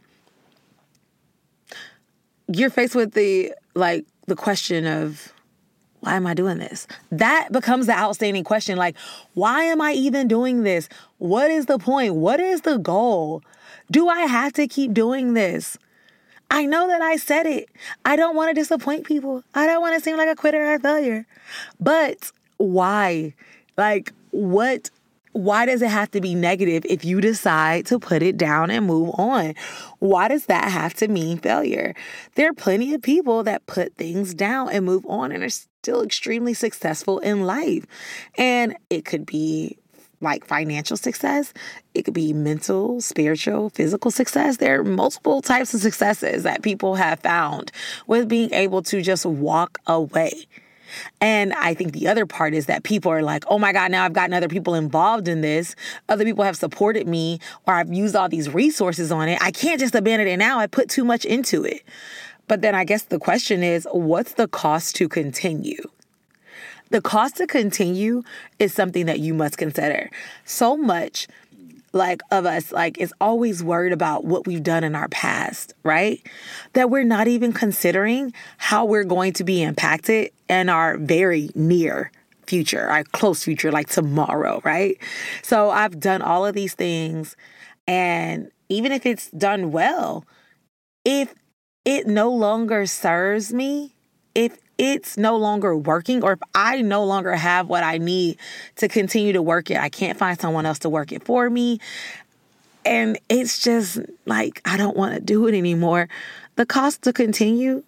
You're 2.47 2.69
faced 2.69 2.95
with 2.95 3.13
the 3.13 3.53
like 3.75 4.05
the 4.25 4.35
question 4.35 4.85
of 4.85 5.33
why 6.01 6.15
am 6.15 6.25
I 6.25 6.33
doing 6.33 6.57
this? 6.57 6.87
That 7.11 7.49
becomes 7.51 7.85
the 7.85 7.93
outstanding 7.93 8.43
question 8.43 8.77
like 8.77 8.97
why 9.33 9.63
am 9.63 9.81
I 9.81 9.93
even 9.93 10.27
doing 10.27 10.63
this? 10.63 10.89
What 11.17 11.51
is 11.51 11.67
the 11.67 11.77
point? 11.77 12.15
What 12.15 12.39
is 12.39 12.61
the 12.61 12.77
goal? 12.77 13.43
Do 13.91 14.07
I 14.07 14.21
have 14.21 14.53
to 14.53 14.67
keep 14.67 14.93
doing 14.93 15.33
this? 15.33 15.77
I 16.51 16.65
know 16.65 16.87
that 16.87 17.01
I 17.01 17.15
said 17.17 17.45
it. 17.45 17.69
I 18.05 18.15
don't 18.15 18.35
want 18.35 18.49
to 18.49 18.59
disappoint 18.59 19.05
people. 19.05 19.43
I 19.53 19.67
don't 19.67 19.81
want 19.81 19.95
to 19.95 20.01
seem 20.01 20.17
like 20.17 20.29
a 20.29 20.35
quitter 20.35 20.63
or 20.63 20.75
a 20.75 20.79
failure. 20.79 21.25
But 21.79 22.31
why? 22.57 23.33
Like, 23.77 24.13
what 24.31 24.89
why 25.31 25.65
does 25.65 25.81
it 25.81 25.89
have 25.89 26.11
to 26.11 26.21
be 26.21 26.35
negative 26.35 26.85
if 26.85 27.05
you 27.05 27.21
decide 27.21 27.85
to 27.87 27.99
put 27.99 28.23
it 28.23 28.37
down 28.37 28.71
and 28.71 28.85
move 28.85 29.11
on? 29.15 29.53
Why 29.99 30.27
does 30.27 30.47
that 30.47 30.71
have 30.71 30.93
to 30.95 31.07
mean 31.07 31.37
failure? 31.37 31.93
There 32.35 32.49
are 32.49 32.53
plenty 32.53 32.93
of 32.93 33.01
people 33.01 33.43
that 33.43 33.65
put 33.67 33.95
things 33.95 34.33
down 34.33 34.69
and 34.69 34.85
move 34.85 35.05
on 35.07 35.31
and 35.31 35.43
are 35.43 35.49
still 35.49 36.01
extremely 36.01 36.53
successful 36.53 37.19
in 37.19 37.45
life. 37.45 37.85
And 38.37 38.75
it 38.89 39.05
could 39.05 39.25
be 39.25 39.77
like 40.21 40.45
financial 40.45 40.97
success, 40.97 41.53
it 41.93 42.03
could 42.03 42.13
be 42.13 42.33
mental, 42.33 42.99
spiritual, 42.99 43.69
physical 43.69 44.11
success. 44.11 44.57
There 44.57 44.81
are 44.81 44.83
multiple 44.83 45.41
types 45.41 45.73
of 45.73 45.79
successes 45.79 46.43
that 46.43 46.61
people 46.61 46.95
have 46.95 47.19
found 47.21 47.71
with 48.05 48.27
being 48.27 48.53
able 48.53 48.81
to 48.83 49.01
just 49.01 49.25
walk 49.25 49.77
away. 49.87 50.45
And 51.21 51.53
I 51.53 51.73
think 51.73 51.93
the 51.93 52.07
other 52.07 52.25
part 52.25 52.53
is 52.53 52.65
that 52.67 52.83
people 52.83 53.11
are 53.11 53.21
like, 53.21 53.43
oh 53.47 53.59
my 53.59 53.73
God, 53.73 53.91
now 53.91 54.05
I've 54.05 54.13
gotten 54.13 54.33
other 54.33 54.47
people 54.47 54.75
involved 54.75 55.27
in 55.27 55.41
this. 55.41 55.75
Other 56.07 56.25
people 56.25 56.43
have 56.43 56.57
supported 56.57 57.07
me, 57.07 57.39
or 57.67 57.73
I've 57.73 57.93
used 57.93 58.15
all 58.15 58.29
these 58.29 58.53
resources 58.53 59.11
on 59.11 59.29
it. 59.29 59.41
I 59.41 59.51
can't 59.51 59.79
just 59.79 59.95
abandon 59.95 60.27
it 60.27 60.37
now. 60.37 60.59
I 60.59 60.67
put 60.67 60.89
too 60.89 61.03
much 61.03 61.25
into 61.25 61.63
it. 61.63 61.81
But 62.47 62.61
then 62.61 62.73
I 62.73 62.83
guess 62.83 63.03
the 63.03 63.19
question 63.19 63.63
is, 63.63 63.87
what's 63.91 64.33
the 64.33 64.47
cost 64.47 64.95
to 64.95 65.07
continue? 65.07 65.89
The 66.89 67.01
cost 67.01 67.37
to 67.37 67.45
continue 67.45 68.23
is 68.57 68.73
something 68.73 69.05
that 69.05 69.19
you 69.19 69.35
must 69.35 69.57
consider. 69.57 70.09
So 70.45 70.75
much 70.75 71.27
like 71.93 72.21
of 72.31 72.45
us 72.45 72.71
like 72.71 72.97
is 72.97 73.13
always 73.19 73.63
worried 73.63 73.93
about 73.93 74.25
what 74.25 74.45
we've 74.47 74.63
done 74.63 74.83
in 74.83 74.95
our 74.95 75.07
past, 75.09 75.73
right? 75.83 76.21
That 76.73 76.89
we're 76.89 77.03
not 77.03 77.27
even 77.27 77.53
considering 77.53 78.33
how 78.57 78.85
we're 78.85 79.03
going 79.03 79.33
to 79.33 79.43
be 79.43 79.61
impacted 79.61 80.31
in 80.47 80.69
our 80.69 80.97
very 80.97 81.49
near 81.55 82.11
future, 82.45 82.87
our 82.87 83.03
close 83.03 83.43
future, 83.43 83.71
like 83.71 83.89
tomorrow, 83.89 84.61
right? 84.63 84.97
So 85.43 85.69
I've 85.69 85.99
done 85.99 86.21
all 86.21 86.45
of 86.45 86.55
these 86.55 86.73
things, 86.73 87.35
and 87.87 88.51
even 88.69 88.91
if 88.91 89.05
it's 89.05 89.29
done 89.31 89.71
well, 89.71 90.25
if 91.05 91.33
it 91.85 92.07
no 92.07 92.31
longer 92.31 92.85
serves 92.85 93.53
me, 93.53 93.95
if 94.35 94.57
it's 94.79 95.17
no 95.17 95.35
longer 95.35 95.75
working 95.75 96.23
or 96.23 96.31
if 96.31 96.39
I 96.55 96.81
no 96.81 97.03
longer 97.03 97.35
have 97.35 97.67
what 97.67 97.83
I 97.83 97.97
need 97.97 98.39
to 98.77 98.87
continue 98.87 99.33
to 99.33 99.41
work 99.41 99.69
it, 99.69 99.77
I 99.77 99.89
can't 99.89 100.17
find 100.17 100.39
someone 100.39 100.65
else 100.65 100.79
to 100.79 100.89
work 100.89 101.11
it 101.11 101.23
for 101.25 101.49
me. 101.49 101.79
And 102.85 103.19
it's 103.27 103.61
just 103.61 103.99
like, 104.25 104.61
I 104.63 104.77
don't 104.77 104.95
want 104.95 105.13
to 105.13 105.19
do 105.19 105.47
it 105.47 105.55
anymore. 105.55 106.07
The 106.55 106.65
cost 106.65 107.01
to 107.03 107.13
continue, 107.13 107.83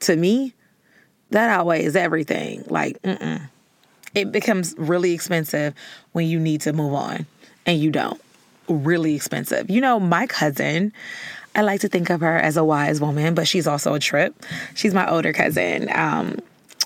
to 0.00 0.16
me, 0.16 0.52
that 1.30 1.48
outweighs 1.48 1.94
everything. 1.94 2.64
Like, 2.66 3.00
mm-mm. 3.02 3.48
it 4.16 4.32
becomes 4.32 4.74
really 4.78 5.12
expensive 5.12 5.74
when 6.10 6.26
you 6.26 6.40
need 6.40 6.62
to 6.62 6.72
move 6.72 6.92
on 6.92 7.24
and 7.66 7.78
you 7.78 7.92
don't. 7.92 8.20
Really 8.68 9.14
expensive. 9.14 9.70
You 9.70 9.80
know, 9.80 10.00
my 10.00 10.26
cousin, 10.26 10.92
I 11.54 11.62
like 11.62 11.80
to 11.80 11.88
think 11.88 12.10
of 12.10 12.20
her 12.20 12.38
as 12.38 12.56
a 12.56 12.64
wise 12.64 13.00
woman, 13.00 13.34
but 13.34 13.48
she's 13.48 13.66
also 13.66 13.94
a 13.94 14.00
trip. 14.00 14.34
She's 14.74 14.94
my 14.94 15.10
older 15.10 15.32
cousin. 15.32 15.88
Um, 15.92 16.38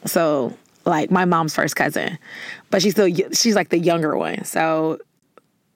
so 0.06 0.56
like 0.86 1.10
my 1.10 1.24
mom's 1.24 1.54
first 1.54 1.76
cousin, 1.76 2.18
but 2.70 2.82
she's 2.82 2.92
still 2.92 3.08
she's 3.32 3.54
like 3.54 3.68
the 3.70 3.78
younger 3.78 4.16
one. 4.16 4.44
So 4.44 4.98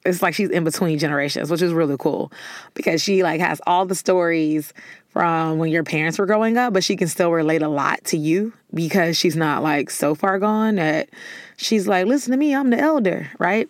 it's 0.04 0.22
like 0.22 0.34
she's 0.34 0.50
in 0.50 0.64
between 0.64 0.98
generations, 0.98 1.50
which 1.50 1.62
is 1.62 1.72
really 1.72 1.96
cool 1.98 2.32
because 2.74 3.02
she 3.02 3.22
like 3.22 3.40
has 3.40 3.60
all 3.66 3.84
the 3.84 3.94
stories 3.94 4.72
from 5.08 5.58
when 5.58 5.70
your 5.70 5.84
parents 5.84 6.18
were 6.18 6.26
growing 6.26 6.56
up, 6.56 6.72
but 6.72 6.84
she 6.84 6.96
can 6.96 7.08
still 7.08 7.30
relate 7.30 7.62
a 7.62 7.68
lot 7.68 8.04
to 8.04 8.16
you 8.16 8.52
because 8.72 9.16
she's 9.16 9.36
not 9.36 9.62
like 9.62 9.90
so 9.90 10.14
far 10.14 10.38
gone 10.38 10.76
that 10.76 11.08
she's 11.56 11.88
like, 11.88 12.06
listen 12.06 12.30
to 12.30 12.36
me, 12.36 12.54
I'm 12.54 12.70
the 12.70 12.78
elder, 12.78 13.30
right? 13.38 13.68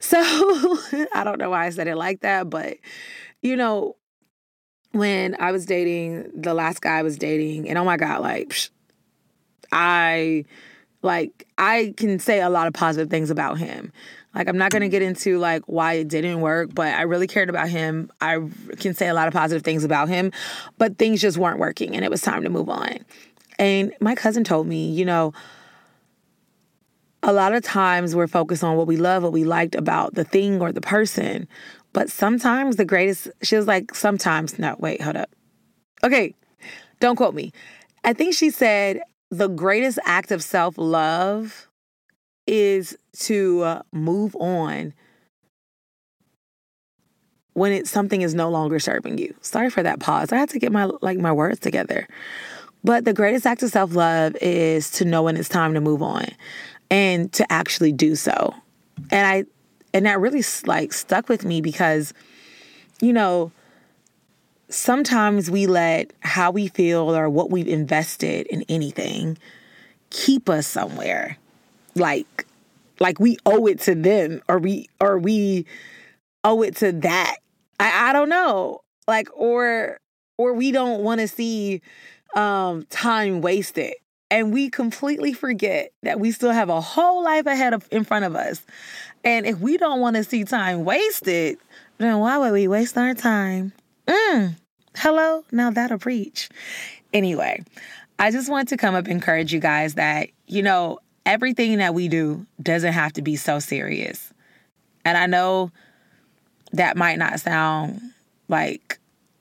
So 0.00 0.18
I 1.14 1.22
don't 1.24 1.38
know 1.38 1.50
why 1.50 1.66
I 1.66 1.70
said 1.70 1.88
it 1.88 1.96
like 1.96 2.20
that, 2.20 2.50
but 2.50 2.76
you 3.42 3.56
know, 3.56 3.96
when 4.92 5.36
I 5.38 5.52
was 5.52 5.66
dating 5.66 6.30
the 6.34 6.54
last 6.54 6.80
guy 6.80 6.98
I 6.98 7.02
was 7.02 7.16
dating, 7.16 7.68
and 7.68 7.78
oh 7.78 7.84
my 7.84 7.96
God, 7.96 8.20
like, 8.20 8.48
psh, 8.48 8.70
I 9.72 10.44
like 11.02 11.46
I 11.56 11.94
can 11.96 12.18
say 12.18 12.40
a 12.40 12.50
lot 12.50 12.66
of 12.66 12.72
positive 12.72 13.08
things 13.08 13.30
about 13.30 13.58
him. 13.58 13.92
Like, 14.34 14.48
I'm 14.48 14.58
not 14.58 14.70
to 14.70 14.88
get 14.88 15.02
into 15.02 15.38
like 15.38 15.62
why 15.66 15.94
it 15.94 16.08
didn't 16.08 16.40
work, 16.40 16.72
but 16.72 16.94
I 16.94 17.02
really 17.02 17.26
cared 17.26 17.50
about 17.50 17.68
him. 17.68 18.12
I 18.20 18.38
can 18.78 18.94
say 18.94 19.08
a 19.08 19.14
lot 19.14 19.26
of 19.26 19.34
positive 19.34 19.64
things 19.64 19.82
about 19.82 20.08
him, 20.08 20.30
but 20.78 20.98
things 20.98 21.20
just 21.20 21.36
weren't 21.36 21.58
working 21.58 21.96
and 21.96 22.04
it 22.04 22.10
was 22.10 22.22
time 22.22 22.44
to 22.44 22.48
move 22.48 22.68
on. 22.68 22.98
And 23.58 23.92
my 24.00 24.14
cousin 24.14 24.44
told 24.44 24.66
me, 24.66 24.90
you 24.90 25.04
know, 25.04 25.32
a 27.22 27.32
lot 27.32 27.52
of 27.52 27.62
times 27.62 28.14
we're 28.14 28.28
focused 28.28 28.64
on 28.64 28.76
what 28.76 28.86
we 28.86 28.96
love, 28.96 29.22
what 29.22 29.32
we 29.32 29.44
liked 29.44 29.74
about 29.74 30.14
the 30.14 30.24
thing 30.24 30.60
or 30.60 30.72
the 30.72 30.80
person. 30.80 31.48
But 31.92 32.10
sometimes 32.10 32.76
the 32.76 32.84
greatest, 32.84 33.28
she 33.42 33.56
was 33.56 33.66
like, 33.66 33.94
sometimes, 33.94 34.58
no, 34.58 34.76
wait, 34.78 35.00
hold 35.00 35.16
up. 35.16 35.30
Okay, 36.04 36.34
don't 37.00 37.16
quote 37.16 37.34
me. 37.34 37.52
I 38.04 38.12
think 38.12 38.34
she 38.34 38.50
said 38.50 39.02
the 39.30 39.48
greatest 39.48 39.98
act 40.04 40.30
of 40.30 40.42
self 40.42 40.78
love 40.78 41.68
is 42.46 42.96
to 43.12 43.62
uh, 43.62 43.82
move 43.92 44.34
on 44.36 44.94
when 47.52 47.72
it 47.72 47.86
something 47.86 48.22
is 48.22 48.34
no 48.34 48.48
longer 48.48 48.78
serving 48.78 49.18
you. 49.18 49.34
Sorry 49.42 49.70
for 49.70 49.82
that 49.82 50.00
pause. 50.00 50.32
I 50.32 50.36
had 50.36 50.48
to 50.50 50.58
get 50.58 50.72
my 50.72 50.90
like 51.02 51.18
my 51.18 51.32
words 51.32 51.58
together. 51.60 52.06
But 52.82 53.04
the 53.04 53.12
greatest 53.12 53.46
act 53.46 53.62
of 53.62 53.70
self-love 53.70 54.36
is 54.40 54.90
to 54.92 55.04
know 55.04 55.22
when 55.22 55.36
it's 55.36 55.48
time 55.48 55.74
to 55.74 55.80
move 55.80 56.02
on 56.02 56.26
and 56.90 57.32
to 57.34 57.50
actually 57.52 57.92
do 57.92 58.16
so. 58.16 58.54
And 59.10 59.26
I 59.26 59.44
and 59.92 60.06
that 60.06 60.20
really 60.20 60.42
like 60.66 60.92
stuck 60.92 61.28
with 61.28 61.44
me 61.44 61.60
because 61.60 62.14
you 63.00 63.12
know 63.12 63.52
sometimes 64.68 65.50
we 65.50 65.66
let 65.66 66.12
how 66.20 66.50
we 66.50 66.68
feel 66.68 67.14
or 67.14 67.28
what 67.28 67.50
we've 67.50 67.68
invested 67.68 68.46
in 68.46 68.64
anything 68.68 69.36
keep 70.10 70.48
us 70.48 70.66
somewhere. 70.66 71.38
Like 71.94 72.46
like 72.98 73.18
we 73.18 73.38
owe 73.46 73.66
it 73.66 73.80
to 73.80 73.94
them 73.94 74.42
or 74.48 74.58
we 74.58 74.88
or 75.00 75.18
we 75.18 75.66
owe 76.44 76.62
it 76.62 76.76
to 76.76 76.92
that. 76.92 77.36
I 77.78 78.10
i 78.10 78.12
don't 78.12 78.28
know. 78.28 78.80
Like 79.08 79.28
or 79.34 79.98
or 80.36 80.52
we 80.54 80.70
don't 80.72 81.02
want 81.02 81.20
to 81.20 81.28
see 81.28 81.80
um 82.34 82.86
time 82.90 83.40
wasted 83.40 83.94
and 84.30 84.52
we 84.52 84.70
completely 84.70 85.32
forget 85.32 85.92
that 86.02 86.20
we 86.20 86.30
still 86.30 86.52
have 86.52 86.68
a 86.68 86.80
whole 86.80 87.24
life 87.24 87.46
ahead 87.46 87.74
of 87.74 87.86
in 87.90 88.04
front 88.04 88.24
of 88.24 88.36
us. 88.36 88.62
And 89.24 89.44
if 89.44 89.58
we 89.58 89.76
don't 89.76 90.00
want 90.00 90.16
to 90.16 90.24
see 90.24 90.44
time 90.44 90.84
wasted 90.84 91.58
then 91.98 92.18
why 92.18 92.38
would 92.38 92.52
we 92.52 92.66
waste 92.66 92.96
our 92.96 93.12
time? 93.12 93.72
Mm. 94.06 94.56
hello? 94.96 95.44
Now 95.52 95.70
that'll 95.70 95.98
preach. 95.98 96.48
Anyway 97.12 97.64
i 98.20 98.30
just 98.30 98.50
want 98.50 98.68
to 98.68 98.76
come 98.76 98.94
up 98.94 99.06
and 99.06 99.14
encourage 99.14 99.52
you 99.52 99.58
guys 99.58 99.94
that 99.94 100.28
you 100.46 100.62
know 100.62 100.98
everything 101.24 101.78
that 101.78 101.94
we 101.94 102.06
do 102.06 102.46
doesn't 102.62 102.92
have 102.92 103.12
to 103.14 103.22
be 103.22 103.34
so 103.34 103.58
serious. 103.58 104.32
And 105.04 105.16
i 105.18 105.26
know 105.26 105.72
that 106.72 106.96
might 106.96 107.18
not 107.18 107.40
sound 107.40 108.00
like 108.48 108.98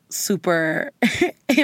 super 0.09 0.91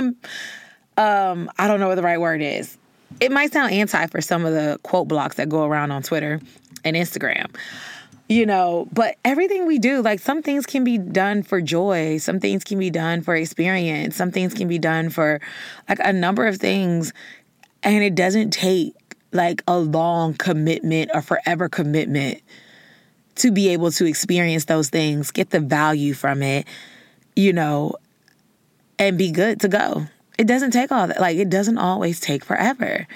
um 0.97 1.49
i 1.57 1.67
don't 1.67 1.79
know 1.79 1.87
what 1.87 1.95
the 1.95 2.03
right 2.03 2.19
word 2.19 2.41
is 2.41 2.77
it 3.19 3.31
might 3.31 3.53
sound 3.53 3.73
anti 3.73 4.07
for 4.07 4.21
some 4.21 4.45
of 4.45 4.53
the 4.53 4.79
quote 4.83 5.07
blocks 5.07 5.35
that 5.37 5.49
go 5.49 5.63
around 5.65 5.91
on 5.91 6.03
Twitter 6.03 6.39
and 6.83 6.95
Instagram. 6.95 7.55
You 8.27 8.47
know, 8.47 8.87
but 8.91 9.17
everything 9.23 9.67
we 9.67 9.77
do, 9.77 10.01
like 10.01 10.19
some 10.19 10.41
things 10.41 10.65
can 10.65 10.83
be 10.83 10.97
done 10.97 11.43
for 11.43 11.61
joy, 11.61 12.17
some 12.17 12.39
things 12.39 12.63
can 12.63 12.79
be 12.79 12.89
done 12.89 13.21
for 13.21 13.35
experience, 13.35 14.15
some 14.15 14.31
things 14.31 14.55
can 14.55 14.67
be 14.67 14.79
done 14.79 15.11
for 15.11 15.39
like 15.87 15.99
a 16.03 16.11
number 16.11 16.47
of 16.47 16.57
things. 16.57 17.13
And 17.83 18.03
it 18.03 18.15
doesn't 18.15 18.49
take 18.49 18.95
like 19.31 19.61
a 19.67 19.77
long 19.77 20.33
commitment 20.33 21.11
or 21.13 21.21
forever 21.21 21.69
commitment 21.69 22.41
to 23.35 23.51
be 23.51 23.69
able 23.69 23.91
to 23.91 24.05
experience 24.05 24.65
those 24.65 24.89
things, 24.89 25.29
get 25.29 25.51
the 25.51 25.59
value 25.59 26.13
from 26.13 26.41
it, 26.41 26.65
you 27.35 27.53
know, 27.53 27.95
and 28.97 29.17
be 29.17 29.29
good 29.29 29.59
to 29.61 29.67
go. 29.67 30.07
It 30.37 30.47
doesn't 30.47 30.71
take 30.71 30.91
all 30.91 31.07
that. 31.07 31.21
Like, 31.21 31.37
it 31.37 31.49
doesn't 31.49 31.77
always 31.77 32.19
take 32.19 32.43
forever. 32.43 33.07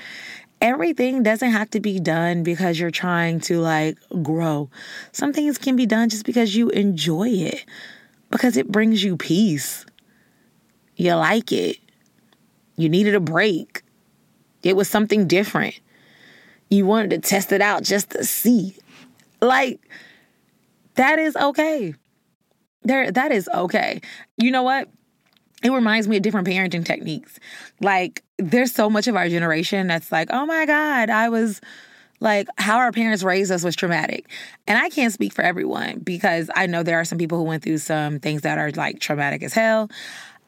Everything 0.61 1.23
doesn't 1.23 1.51
have 1.51 1.69
to 1.71 1.79
be 1.79 1.99
done 1.99 2.43
because 2.43 2.79
you're 2.79 2.91
trying 2.91 3.39
to 3.41 3.59
like 3.59 3.97
grow. 4.21 4.69
Some 5.13 5.31
things 5.31 5.57
can 5.57 5.75
be 5.75 5.85
done 5.85 6.09
just 6.09 6.25
because 6.25 6.55
you 6.55 6.69
enjoy 6.69 7.29
it, 7.29 7.65
because 8.29 8.57
it 8.57 8.69
brings 8.69 9.03
you 9.03 9.15
peace. 9.15 9.85
You 10.95 11.15
like 11.15 11.53
it. 11.53 11.77
You 12.75 12.89
needed 12.89 13.15
a 13.15 13.21
break. 13.21 13.83
It 14.63 14.75
was 14.75 14.89
something 14.89 15.27
different. 15.27 15.79
You 16.69 16.85
wanted 16.85 17.11
to 17.11 17.17
test 17.19 17.51
it 17.53 17.61
out 17.61 17.83
just 17.83 18.11
to 18.11 18.25
see. 18.25 18.75
Like, 19.41 19.79
that 20.95 21.19
is 21.19 21.35
okay. 21.37 21.95
There, 22.83 23.11
that 23.11 23.31
is 23.31 23.49
okay. 23.53 24.01
You 24.37 24.51
know 24.51 24.63
what? 24.63 24.89
It 25.63 25.71
reminds 25.71 26.07
me 26.07 26.17
of 26.17 26.23
different 26.23 26.47
parenting 26.47 26.85
techniques. 26.85 27.39
Like, 27.81 28.23
there's 28.37 28.71
so 28.71 28.89
much 28.89 29.07
of 29.07 29.15
our 29.15 29.27
generation 29.27 29.87
that's 29.87 30.11
like, 30.11 30.29
oh 30.31 30.45
my 30.45 30.65
God, 30.65 31.09
I 31.09 31.29
was 31.29 31.59
like, 32.19 32.47
how 32.57 32.77
our 32.77 32.91
parents 32.91 33.23
raised 33.23 33.51
us 33.51 33.63
was 33.63 33.75
traumatic. 33.75 34.29
And 34.67 34.77
I 34.77 34.89
can't 34.89 35.13
speak 35.13 35.33
for 35.33 35.41
everyone 35.41 35.99
because 35.99 36.49
I 36.55 36.65
know 36.65 36.83
there 36.83 36.99
are 36.99 37.05
some 37.05 37.17
people 37.17 37.37
who 37.37 37.43
went 37.43 37.63
through 37.63 37.77
some 37.79 38.19
things 38.19 38.41
that 38.41 38.57
are 38.57 38.71
like 38.71 38.99
traumatic 38.99 39.43
as 39.43 39.53
hell. 39.53 39.89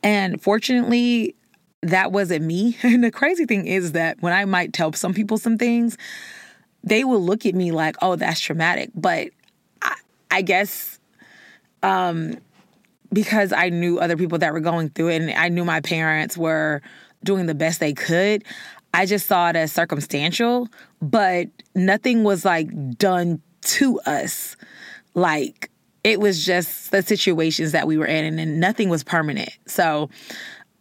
And 0.04 0.42
fortunately, 0.42 1.36
that 1.82 2.12
wasn't 2.12 2.46
me. 2.46 2.78
And 2.84 3.04
the 3.04 3.12
crazy 3.12 3.46
thing 3.46 3.68
is 3.68 3.94
that 3.94 4.22
when 4.22 4.34
I 4.34 4.46
might 4.46 4.74
tell 4.74 4.94
some 4.94 5.14
people 5.14 5.38
some 5.38 5.58
things, 5.58 5.98
they 6.84 7.04
will 7.04 7.22
look 7.22 7.46
at 7.46 7.56
me 7.56 7.72
like, 7.72 7.96
oh, 8.02 8.16
that's 8.16 8.40
traumatic. 8.40 8.92
But 8.96 9.30
I, 9.82 9.96
I 10.30 10.42
guess 10.42 11.00
um 11.84 12.38
because 13.14 13.52
I 13.52 13.70
knew 13.70 14.00
other 14.00 14.18
people 14.18 14.38
that 14.40 14.54
were 14.54 14.60
going 14.60 14.90
through 14.90 15.10
it 15.10 15.22
and 15.22 15.32
I 15.32 15.50
knew 15.50 15.66
my 15.66 15.82
parents 15.82 16.38
were 16.38 16.82
doing 17.24 17.46
the 17.46 17.56
best 17.56 17.80
they 17.80 17.94
could, 17.94 18.44
I 18.94 19.06
just 19.06 19.28
saw 19.28 19.50
it 19.50 19.56
as 19.56 19.72
circumstantial, 19.72 20.68
but 21.02 21.48
nothing 21.76 22.24
was 22.24 22.44
like 22.44 22.98
done 22.98 23.42
to 23.62 24.00
us. 24.02 24.58
Like 25.14 25.70
it 26.04 26.20
was 26.20 26.46
just 26.46 26.92
the 26.92 27.02
situations 27.02 27.74
that 27.74 27.88
we 27.88 27.98
were 27.98 28.06
in 28.06 28.40
and 28.40 28.60
nothing 28.60 28.90
was 28.90 29.04
permanent. 29.04 29.52
So 29.66 30.10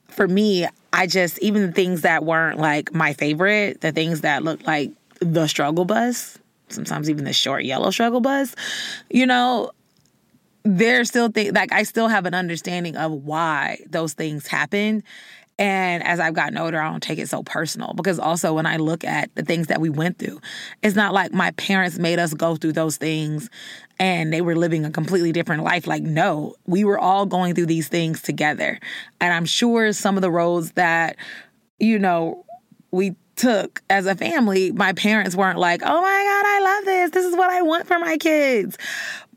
for 0.09 0.27
me, 0.27 0.67
I 0.93 1.07
just, 1.07 1.39
even 1.41 1.67
the 1.67 1.73
things 1.73 2.03
that 2.03 2.25
weren't 2.25 2.59
like 2.59 2.95
my 2.95 3.13
favorite, 3.13 3.81
the 3.81 3.93
things 3.93 4.23
that 4.23 4.43
looked 4.43 4.67
like 4.67 4.91
the 5.21 5.47
struggle 5.47 5.85
bus, 5.85 6.39
sometimes 6.69 7.11
even 7.11 7.25
the 7.25 7.33
short 7.33 7.65
yellow 7.65 7.91
struggle 7.91 8.21
bus, 8.21 8.55
you 9.11 9.27
know, 9.27 9.71
there's 10.64 11.09
still 11.09 11.31
things 11.31 11.52
like 11.52 11.73
I 11.73 11.85
still 11.85 12.09
have 12.09 12.26
an 12.26 12.35
understanding 12.35 12.97
of 12.97 13.12
why 13.12 13.79
those 13.88 14.14
things 14.14 14.47
happened. 14.47 15.02
And 15.59 16.02
as 16.02 16.21
I've 16.21 16.33
gotten 16.33 16.57
older, 16.57 16.81
I 16.81 16.90
don't 16.90 17.02
take 17.02 17.19
it 17.19 17.29
so 17.29 17.43
personal 17.43 17.93
because 17.93 18.19
also 18.19 18.55
when 18.55 18.64
I 18.64 18.79
look 18.79 19.05
at 19.05 19.35
the 19.35 19.43
things 19.43 19.67
that 19.67 19.79
we 19.79 19.90
went 19.90 20.19
through, 20.19 20.40
it's 20.83 20.97
not 20.97 21.12
like 21.12 21.35
my 21.35 21.50
parents 21.52 21.99
made 21.99 22.19
us 22.19 22.33
go 22.33 22.57
through 22.57 22.73
those 22.73 22.97
things 22.97 23.50
and 23.99 24.33
they 24.33 24.40
were 24.40 24.57
living 24.57 24.87
a 24.87 24.90
completely 24.90 25.33
different 25.33 25.62
life. 25.62 25.87
Like, 25.87 26.02
no, 26.02 26.55
we 26.67 26.85
were 26.85 26.99
all 26.99 27.26
going 27.26 27.55
through 27.55 27.67
these 27.67 27.88
things 27.88 28.23
together. 28.23 28.79
And 29.21 29.35
I'm 29.35 29.45
sure 29.45 29.93
some 29.93 30.17
of 30.17 30.23
the 30.23 30.31
roads 30.31 30.73
that, 30.73 31.17
you 31.79 31.99
know, 31.99 32.47
we 32.90 33.14
took 33.37 33.83
as 33.90 34.07
a 34.07 34.14
family, 34.14 34.73
my 34.73 34.95
parents 34.95 35.37
weren't 35.37 35.59
like, 35.59 35.83
oh 35.85 36.00
my 36.00 36.00
God, 36.00 36.47
I 36.47 36.61
love 36.62 36.85
this. 36.87 37.11
This 37.11 37.26
is 37.26 37.37
what 37.37 37.50
I 37.50 37.61
want 37.61 37.87
for 37.87 37.99
my 37.99 38.17
kids. 38.17 38.79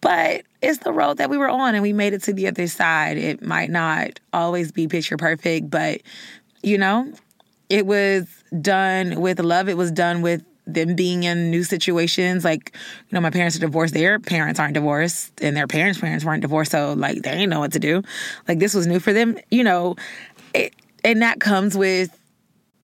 But 0.03 0.43
it's 0.61 0.79
the 0.79 0.91
road 0.91 1.17
that 1.17 1.29
we 1.29 1.37
were 1.37 1.47
on 1.47 1.75
and 1.75 1.81
we 1.81 1.93
made 1.93 2.11
it 2.11 2.23
to 2.23 2.33
the 2.33 2.47
other 2.47 2.67
side. 2.67 3.17
It 3.17 3.41
might 3.41 3.69
not 3.69 4.19
always 4.33 4.69
be 4.73 4.89
picture 4.89 5.15
perfect, 5.15 5.69
but 5.69 6.01
you 6.61 6.77
know, 6.77 7.11
it 7.69 7.85
was 7.85 8.27
done 8.61 9.21
with 9.21 9.39
love. 9.39 9.69
It 9.69 9.77
was 9.77 9.91
done 9.91 10.21
with 10.21 10.43
them 10.65 10.95
being 10.95 11.23
in 11.23 11.49
new 11.49 11.63
situations. 11.63 12.43
Like, 12.43 12.75
you 12.75 13.15
know, 13.15 13.21
my 13.21 13.29
parents 13.29 13.55
are 13.55 13.61
divorced. 13.61 13.93
Their 13.93 14.19
parents 14.19 14.59
aren't 14.59 14.73
divorced, 14.73 15.41
and 15.41 15.55
their 15.55 15.67
parents' 15.67 15.99
parents 15.99 16.25
weren't 16.25 16.41
divorced. 16.41 16.71
So, 16.71 16.93
like, 16.93 17.21
they 17.21 17.31
didn't 17.31 17.49
know 17.49 17.61
what 17.61 17.71
to 17.73 17.79
do. 17.79 18.01
Like, 18.47 18.59
this 18.59 18.73
was 18.73 18.87
new 18.87 18.99
for 18.99 19.13
them, 19.13 19.37
you 19.51 19.63
know, 19.63 19.95
it, 20.53 20.73
and 21.03 21.21
that 21.21 21.39
comes 21.39 21.77
with 21.77 22.17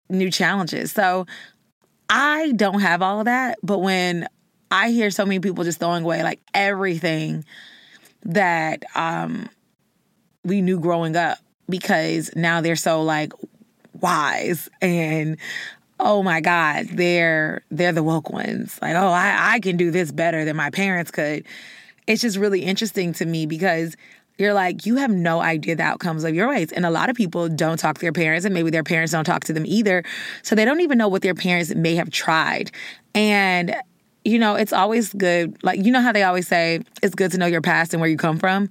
new 0.09 0.31
challenges. 0.31 0.91
So, 0.93 1.27
I 2.09 2.53
don't 2.53 2.79
have 2.79 3.01
all 3.01 3.19
of 3.19 3.25
that. 3.25 3.59
But 3.61 3.79
when 3.79 4.27
I 4.71 4.91
hear 4.91 5.09
so 5.11 5.25
many 5.25 5.39
people 5.39 5.63
just 5.63 5.79
throwing 5.79 6.03
away 6.03 6.23
like 6.23 6.39
everything 6.53 7.45
that 8.23 8.83
um 8.95 9.49
we 10.43 10.61
knew 10.61 10.79
growing 10.79 11.15
up 11.15 11.37
because 11.67 12.31
now 12.35 12.61
they're 12.61 12.75
so 12.75 13.01
like 13.03 13.33
wise 13.99 14.69
and 14.81 15.37
oh 15.99 16.23
my 16.23 16.39
god 16.41 16.87
they're 16.93 17.61
they're 17.71 17.91
the 17.91 18.03
woke 18.03 18.29
ones. 18.29 18.77
Like 18.81 18.95
oh 18.95 19.09
I, 19.09 19.53
I 19.55 19.59
can 19.59 19.77
do 19.77 19.91
this 19.91 20.11
better 20.11 20.45
than 20.45 20.55
my 20.55 20.69
parents 20.69 21.11
could. 21.11 21.45
It's 22.07 22.21
just 22.21 22.37
really 22.37 22.61
interesting 22.61 23.13
to 23.13 23.25
me 23.25 23.45
because 23.45 23.95
you're 24.37 24.53
like 24.53 24.85
you 24.85 24.95
have 24.95 25.11
no 25.11 25.41
idea 25.41 25.75
the 25.75 25.83
outcomes 25.83 26.23
of 26.23 26.33
your 26.33 26.47
ways. 26.47 26.71
And 26.71 26.85
a 26.85 26.89
lot 26.89 27.09
of 27.09 27.15
people 27.15 27.49
don't 27.49 27.77
talk 27.77 27.95
to 27.95 28.01
their 28.01 28.13
parents 28.13 28.45
and 28.45 28.53
maybe 28.53 28.69
their 28.69 28.83
parents 28.83 29.11
don't 29.11 29.25
talk 29.25 29.43
to 29.45 29.53
them 29.53 29.65
either. 29.65 30.03
So 30.43 30.55
they 30.55 30.65
don't 30.65 30.81
even 30.81 30.97
know 30.97 31.09
what 31.09 31.21
their 31.21 31.35
parents 31.35 31.73
may 31.75 31.95
have 31.95 32.09
tried. 32.09 32.71
And 33.13 33.75
you 34.25 34.39
know, 34.39 34.55
it's 34.55 34.73
always 34.73 35.13
good. 35.13 35.57
Like, 35.63 35.83
you 35.83 35.91
know 35.91 36.01
how 36.01 36.11
they 36.11 36.23
always 36.23 36.47
say 36.47 36.81
it's 37.01 37.15
good 37.15 37.31
to 37.31 37.37
know 37.37 37.45
your 37.45 37.61
past 37.61 37.93
and 37.93 38.01
where 38.01 38.09
you 38.09 38.17
come 38.17 38.37
from? 38.37 38.69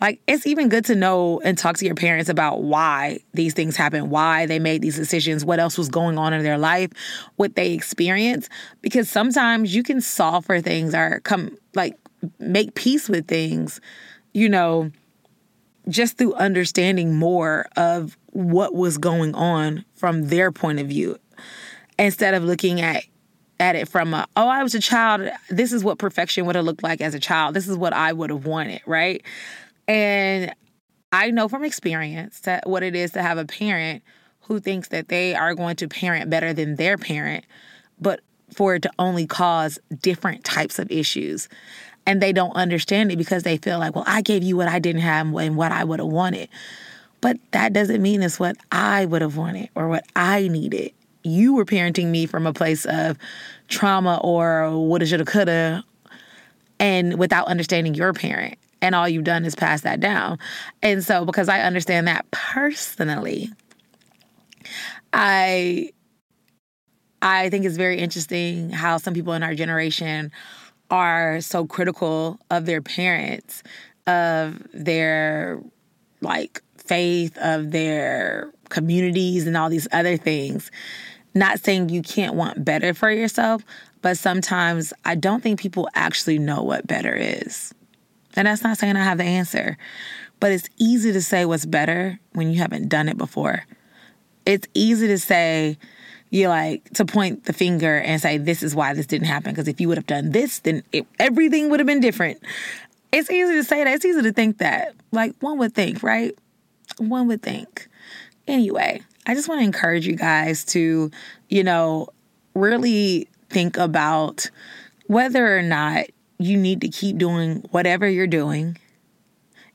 Like, 0.00 0.20
it's 0.26 0.46
even 0.46 0.68
good 0.68 0.84
to 0.86 0.94
know 0.94 1.40
and 1.42 1.56
talk 1.56 1.76
to 1.78 1.86
your 1.86 1.94
parents 1.94 2.28
about 2.28 2.62
why 2.62 3.20
these 3.32 3.54
things 3.54 3.76
happen, 3.76 4.10
why 4.10 4.44
they 4.46 4.58
made 4.58 4.82
these 4.82 4.96
decisions, 4.96 5.44
what 5.44 5.58
else 5.58 5.78
was 5.78 5.88
going 5.88 6.18
on 6.18 6.32
in 6.32 6.42
their 6.42 6.58
life, 6.58 6.90
what 7.36 7.56
they 7.56 7.72
experienced. 7.72 8.50
Because 8.82 9.08
sometimes 9.08 9.74
you 9.74 9.82
can 9.82 10.00
solve 10.00 10.44
for 10.44 10.60
things 10.60 10.94
or 10.94 11.20
come, 11.20 11.56
like, 11.74 11.96
make 12.38 12.74
peace 12.74 13.08
with 13.08 13.26
things, 13.26 13.80
you 14.34 14.48
know, 14.48 14.90
just 15.88 16.18
through 16.18 16.34
understanding 16.34 17.14
more 17.14 17.66
of 17.76 18.18
what 18.32 18.74
was 18.74 18.98
going 18.98 19.34
on 19.34 19.84
from 19.94 20.28
their 20.28 20.52
point 20.52 20.78
of 20.78 20.88
view 20.88 21.16
instead 21.98 22.34
of 22.34 22.44
looking 22.44 22.80
at 22.80 23.04
at 23.60 23.76
it 23.76 23.88
from 23.88 24.14
a 24.14 24.26
oh 24.36 24.48
I 24.48 24.62
was 24.62 24.74
a 24.74 24.80
child. 24.80 25.28
This 25.48 25.72
is 25.72 25.82
what 25.82 25.98
perfection 25.98 26.46
would 26.46 26.56
have 26.56 26.64
looked 26.64 26.82
like 26.82 27.00
as 27.00 27.14
a 27.14 27.20
child. 27.20 27.54
This 27.54 27.68
is 27.68 27.76
what 27.76 27.92
I 27.92 28.12
would 28.12 28.30
have 28.30 28.46
wanted 28.46 28.80
right? 28.86 29.22
And 29.88 30.54
I 31.12 31.30
know 31.30 31.48
from 31.48 31.64
experience 31.64 32.40
that 32.40 32.68
what 32.68 32.82
it 32.82 32.94
is 32.94 33.12
to 33.12 33.22
have 33.22 33.38
a 33.38 33.44
parent 33.44 34.02
who 34.42 34.60
thinks 34.60 34.88
that 34.88 35.08
they 35.08 35.34
are 35.34 35.54
going 35.54 35.76
to 35.76 35.88
parent 35.88 36.30
better 36.30 36.52
than 36.52 36.76
their 36.76 36.98
parent 36.98 37.44
but 38.00 38.20
for 38.52 38.76
it 38.76 38.82
to 38.82 38.90
only 38.98 39.26
cause 39.26 39.78
different 40.00 40.44
types 40.44 40.78
of 40.78 40.90
issues. 40.90 41.48
And 42.08 42.22
they 42.22 42.32
don't 42.32 42.52
understand 42.52 43.10
it 43.10 43.16
because 43.16 43.42
they 43.42 43.56
feel 43.56 43.78
like 43.78 43.94
well 43.94 44.04
I 44.06 44.22
gave 44.22 44.42
you 44.42 44.56
what 44.56 44.68
I 44.68 44.78
didn't 44.78 45.02
have 45.02 45.34
and 45.34 45.56
what 45.56 45.72
I 45.72 45.84
would 45.84 46.00
have 46.00 46.08
wanted. 46.08 46.48
But 47.20 47.38
that 47.52 47.72
doesn't 47.72 48.02
mean 48.02 48.22
it's 48.22 48.38
what 48.38 48.56
I 48.70 49.06
would 49.06 49.22
have 49.22 49.36
wanted 49.36 49.70
or 49.74 49.88
what 49.88 50.04
I 50.14 50.48
needed 50.48 50.92
you 51.26 51.54
were 51.54 51.64
parenting 51.64 52.06
me 52.06 52.26
from 52.26 52.46
a 52.46 52.52
place 52.52 52.84
of 52.86 53.18
trauma 53.68 54.20
or 54.22 54.70
woulda, 54.70 55.06
shoulda, 55.06 55.24
coulda, 55.24 55.84
and 56.78 57.18
without 57.18 57.46
understanding 57.48 57.94
your 57.94 58.12
parent. 58.12 58.58
And 58.82 58.94
all 58.94 59.08
you've 59.08 59.24
done 59.24 59.44
is 59.44 59.54
pass 59.54 59.80
that 59.82 60.00
down. 60.00 60.38
And 60.82 61.02
so, 61.02 61.24
because 61.24 61.48
I 61.48 61.60
understand 61.62 62.06
that 62.08 62.30
personally, 62.30 63.50
I 65.12 65.92
I 67.22 67.48
think 67.50 67.64
it's 67.64 67.76
very 67.76 67.98
interesting 67.98 68.70
how 68.70 68.98
some 68.98 69.14
people 69.14 69.32
in 69.32 69.42
our 69.42 69.54
generation 69.54 70.30
are 70.90 71.40
so 71.40 71.66
critical 71.66 72.38
of 72.50 72.66
their 72.66 72.82
parents, 72.82 73.62
of 74.06 74.62
their 74.72 75.60
like 76.20 76.62
faith, 76.76 77.36
of 77.38 77.70
their 77.70 78.52
communities, 78.68 79.46
and 79.46 79.56
all 79.56 79.68
these 79.68 79.88
other 79.92 80.16
things. 80.16 80.70
Not 81.36 81.60
saying 81.62 81.90
you 81.90 82.00
can't 82.00 82.34
want 82.34 82.64
better 82.64 82.94
for 82.94 83.10
yourself, 83.10 83.62
but 84.00 84.16
sometimes 84.16 84.94
I 85.04 85.16
don't 85.16 85.42
think 85.42 85.60
people 85.60 85.86
actually 85.94 86.38
know 86.38 86.62
what 86.62 86.86
better 86.86 87.14
is. 87.14 87.74
And 88.34 88.46
that's 88.46 88.62
not 88.62 88.78
saying 88.78 88.96
I 88.96 89.04
have 89.04 89.18
the 89.18 89.24
answer, 89.24 89.76
but 90.40 90.50
it's 90.50 90.70
easy 90.78 91.12
to 91.12 91.20
say 91.20 91.44
what's 91.44 91.66
better 91.66 92.18
when 92.32 92.50
you 92.50 92.58
haven't 92.58 92.88
done 92.88 93.10
it 93.10 93.18
before. 93.18 93.66
It's 94.46 94.66
easy 94.72 95.08
to 95.08 95.18
say, 95.18 95.76
you 96.30 96.48
like 96.48 96.88
to 96.94 97.04
point 97.04 97.44
the 97.44 97.52
finger 97.52 97.98
and 97.98 98.18
say, 98.18 98.38
this 98.38 98.62
is 98.62 98.74
why 98.74 98.94
this 98.94 99.06
didn't 99.06 99.26
happen. 99.26 99.52
Because 99.52 99.68
if 99.68 99.78
you 99.78 99.88
would 99.88 99.98
have 99.98 100.06
done 100.06 100.30
this, 100.30 100.60
then 100.60 100.82
it, 100.90 101.06
everything 101.18 101.68
would 101.68 101.80
have 101.80 101.86
been 101.86 102.00
different. 102.00 102.42
It's 103.12 103.30
easy 103.30 103.52
to 103.52 103.64
say 103.64 103.84
that. 103.84 103.94
It's 103.94 104.06
easy 104.06 104.22
to 104.22 104.32
think 104.32 104.56
that. 104.58 104.94
Like 105.12 105.34
one 105.40 105.58
would 105.58 105.74
think, 105.74 106.02
right? 106.02 106.34
One 106.96 107.28
would 107.28 107.42
think. 107.42 107.88
Anyway, 108.48 109.02
I 109.26 109.34
just 109.34 109.48
want 109.48 109.60
to 109.60 109.64
encourage 109.64 110.06
you 110.06 110.14
guys 110.16 110.64
to, 110.66 111.10
you 111.48 111.64
know, 111.64 112.08
really 112.54 113.28
think 113.50 113.76
about 113.76 114.50
whether 115.08 115.58
or 115.58 115.62
not 115.62 116.06
you 116.38 116.56
need 116.56 116.80
to 116.82 116.88
keep 116.88 117.18
doing 117.18 117.64
whatever 117.70 118.08
you're 118.08 118.26
doing. 118.26 118.78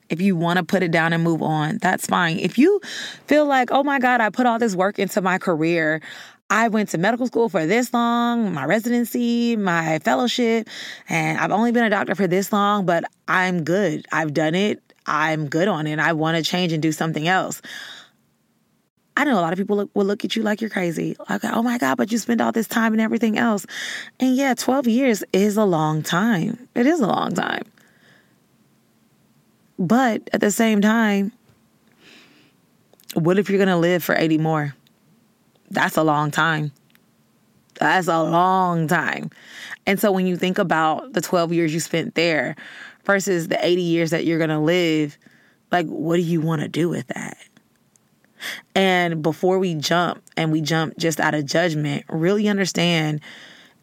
If 0.08 0.20
you 0.20 0.36
want 0.36 0.58
to 0.58 0.64
put 0.64 0.82
it 0.82 0.90
down 0.90 1.12
and 1.12 1.22
move 1.22 1.42
on, 1.42 1.78
that's 1.78 2.06
fine. 2.06 2.38
If 2.38 2.58
you 2.58 2.80
feel 3.26 3.46
like, 3.46 3.70
oh 3.72 3.82
my 3.82 3.98
God, 3.98 4.20
I 4.20 4.30
put 4.30 4.46
all 4.46 4.58
this 4.58 4.74
work 4.74 4.98
into 4.98 5.20
my 5.20 5.38
career, 5.38 6.00
I 6.50 6.68
went 6.68 6.90
to 6.90 6.98
medical 6.98 7.26
school 7.26 7.48
for 7.48 7.64
this 7.64 7.94
long, 7.94 8.52
my 8.52 8.66
residency, 8.66 9.56
my 9.56 9.98
fellowship, 10.00 10.68
and 11.08 11.38
I've 11.38 11.50
only 11.50 11.72
been 11.72 11.84
a 11.84 11.90
doctor 11.90 12.14
for 12.14 12.26
this 12.26 12.52
long, 12.52 12.84
but 12.84 13.04
I'm 13.26 13.64
good. 13.64 14.06
I've 14.12 14.34
done 14.34 14.54
it. 14.54 14.82
I'm 15.06 15.48
good 15.48 15.66
on 15.68 15.86
it. 15.86 15.98
I 15.98 16.12
want 16.12 16.36
to 16.36 16.42
change 16.42 16.72
and 16.72 16.82
do 16.82 16.92
something 16.92 17.26
else. 17.26 17.62
I 19.16 19.24
know 19.24 19.38
a 19.38 19.42
lot 19.42 19.52
of 19.52 19.58
people 19.58 19.76
look, 19.76 19.90
will 19.94 20.04
look 20.04 20.24
at 20.24 20.36
you 20.36 20.42
like 20.42 20.60
you're 20.60 20.70
crazy. 20.70 21.16
Like, 21.28 21.44
oh 21.44 21.62
my 21.62 21.78
God, 21.78 21.96
but 21.96 22.10
you 22.10 22.18
spend 22.18 22.40
all 22.40 22.52
this 22.52 22.66
time 22.66 22.92
and 22.92 23.00
everything 23.00 23.38
else. 23.38 23.66
And 24.18 24.36
yeah, 24.36 24.54
12 24.54 24.88
years 24.88 25.22
is 25.32 25.56
a 25.56 25.64
long 25.64 26.02
time. 26.02 26.68
It 26.74 26.86
is 26.86 27.00
a 27.00 27.06
long 27.06 27.34
time. 27.34 27.64
But 29.78 30.30
at 30.32 30.40
the 30.40 30.50
same 30.50 30.80
time, 30.80 31.32
what 33.14 33.38
if 33.38 33.50
you're 33.50 33.58
going 33.58 33.68
to 33.68 33.76
live 33.76 34.02
for 34.02 34.14
80 34.14 34.38
more? 34.38 34.74
That's 35.70 35.96
a 35.96 36.02
long 36.02 36.30
time. 36.30 36.72
That's 37.74 38.08
a 38.08 38.22
long 38.22 38.86
time. 38.86 39.30
And 39.86 39.98
so 39.98 40.12
when 40.12 40.26
you 40.26 40.36
think 40.36 40.58
about 40.58 41.12
the 41.12 41.20
12 41.20 41.52
years 41.52 41.74
you 41.74 41.80
spent 41.80 42.14
there 42.14 42.56
versus 43.04 43.48
the 43.48 43.64
80 43.64 43.82
years 43.82 44.10
that 44.10 44.24
you're 44.24 44.38
going 44.38 44.50
to 44.50 44.58
live, 44.58 45.18
like, 45.70 45.86
what 45.86 46.16
do 46.16 46.22
you 46.22 46.40
want 46.40 46.62
to 46.62 46.68
do 46.68 46.88
with 46.88 47.06
that? 47.08 47.36
And 48.74 49.22
before 49.22 49.58
we 49.58 49.74
jump 49.74 50.22
and 50.36 50.52
we 50.52 50.60
jump 50.60 50.96
just 50.98 51.20
out 51.20 51.34
of 51.34 51.46
judgment, 51.46 52.04
really 52.08 52.48
understand 52.48 53.20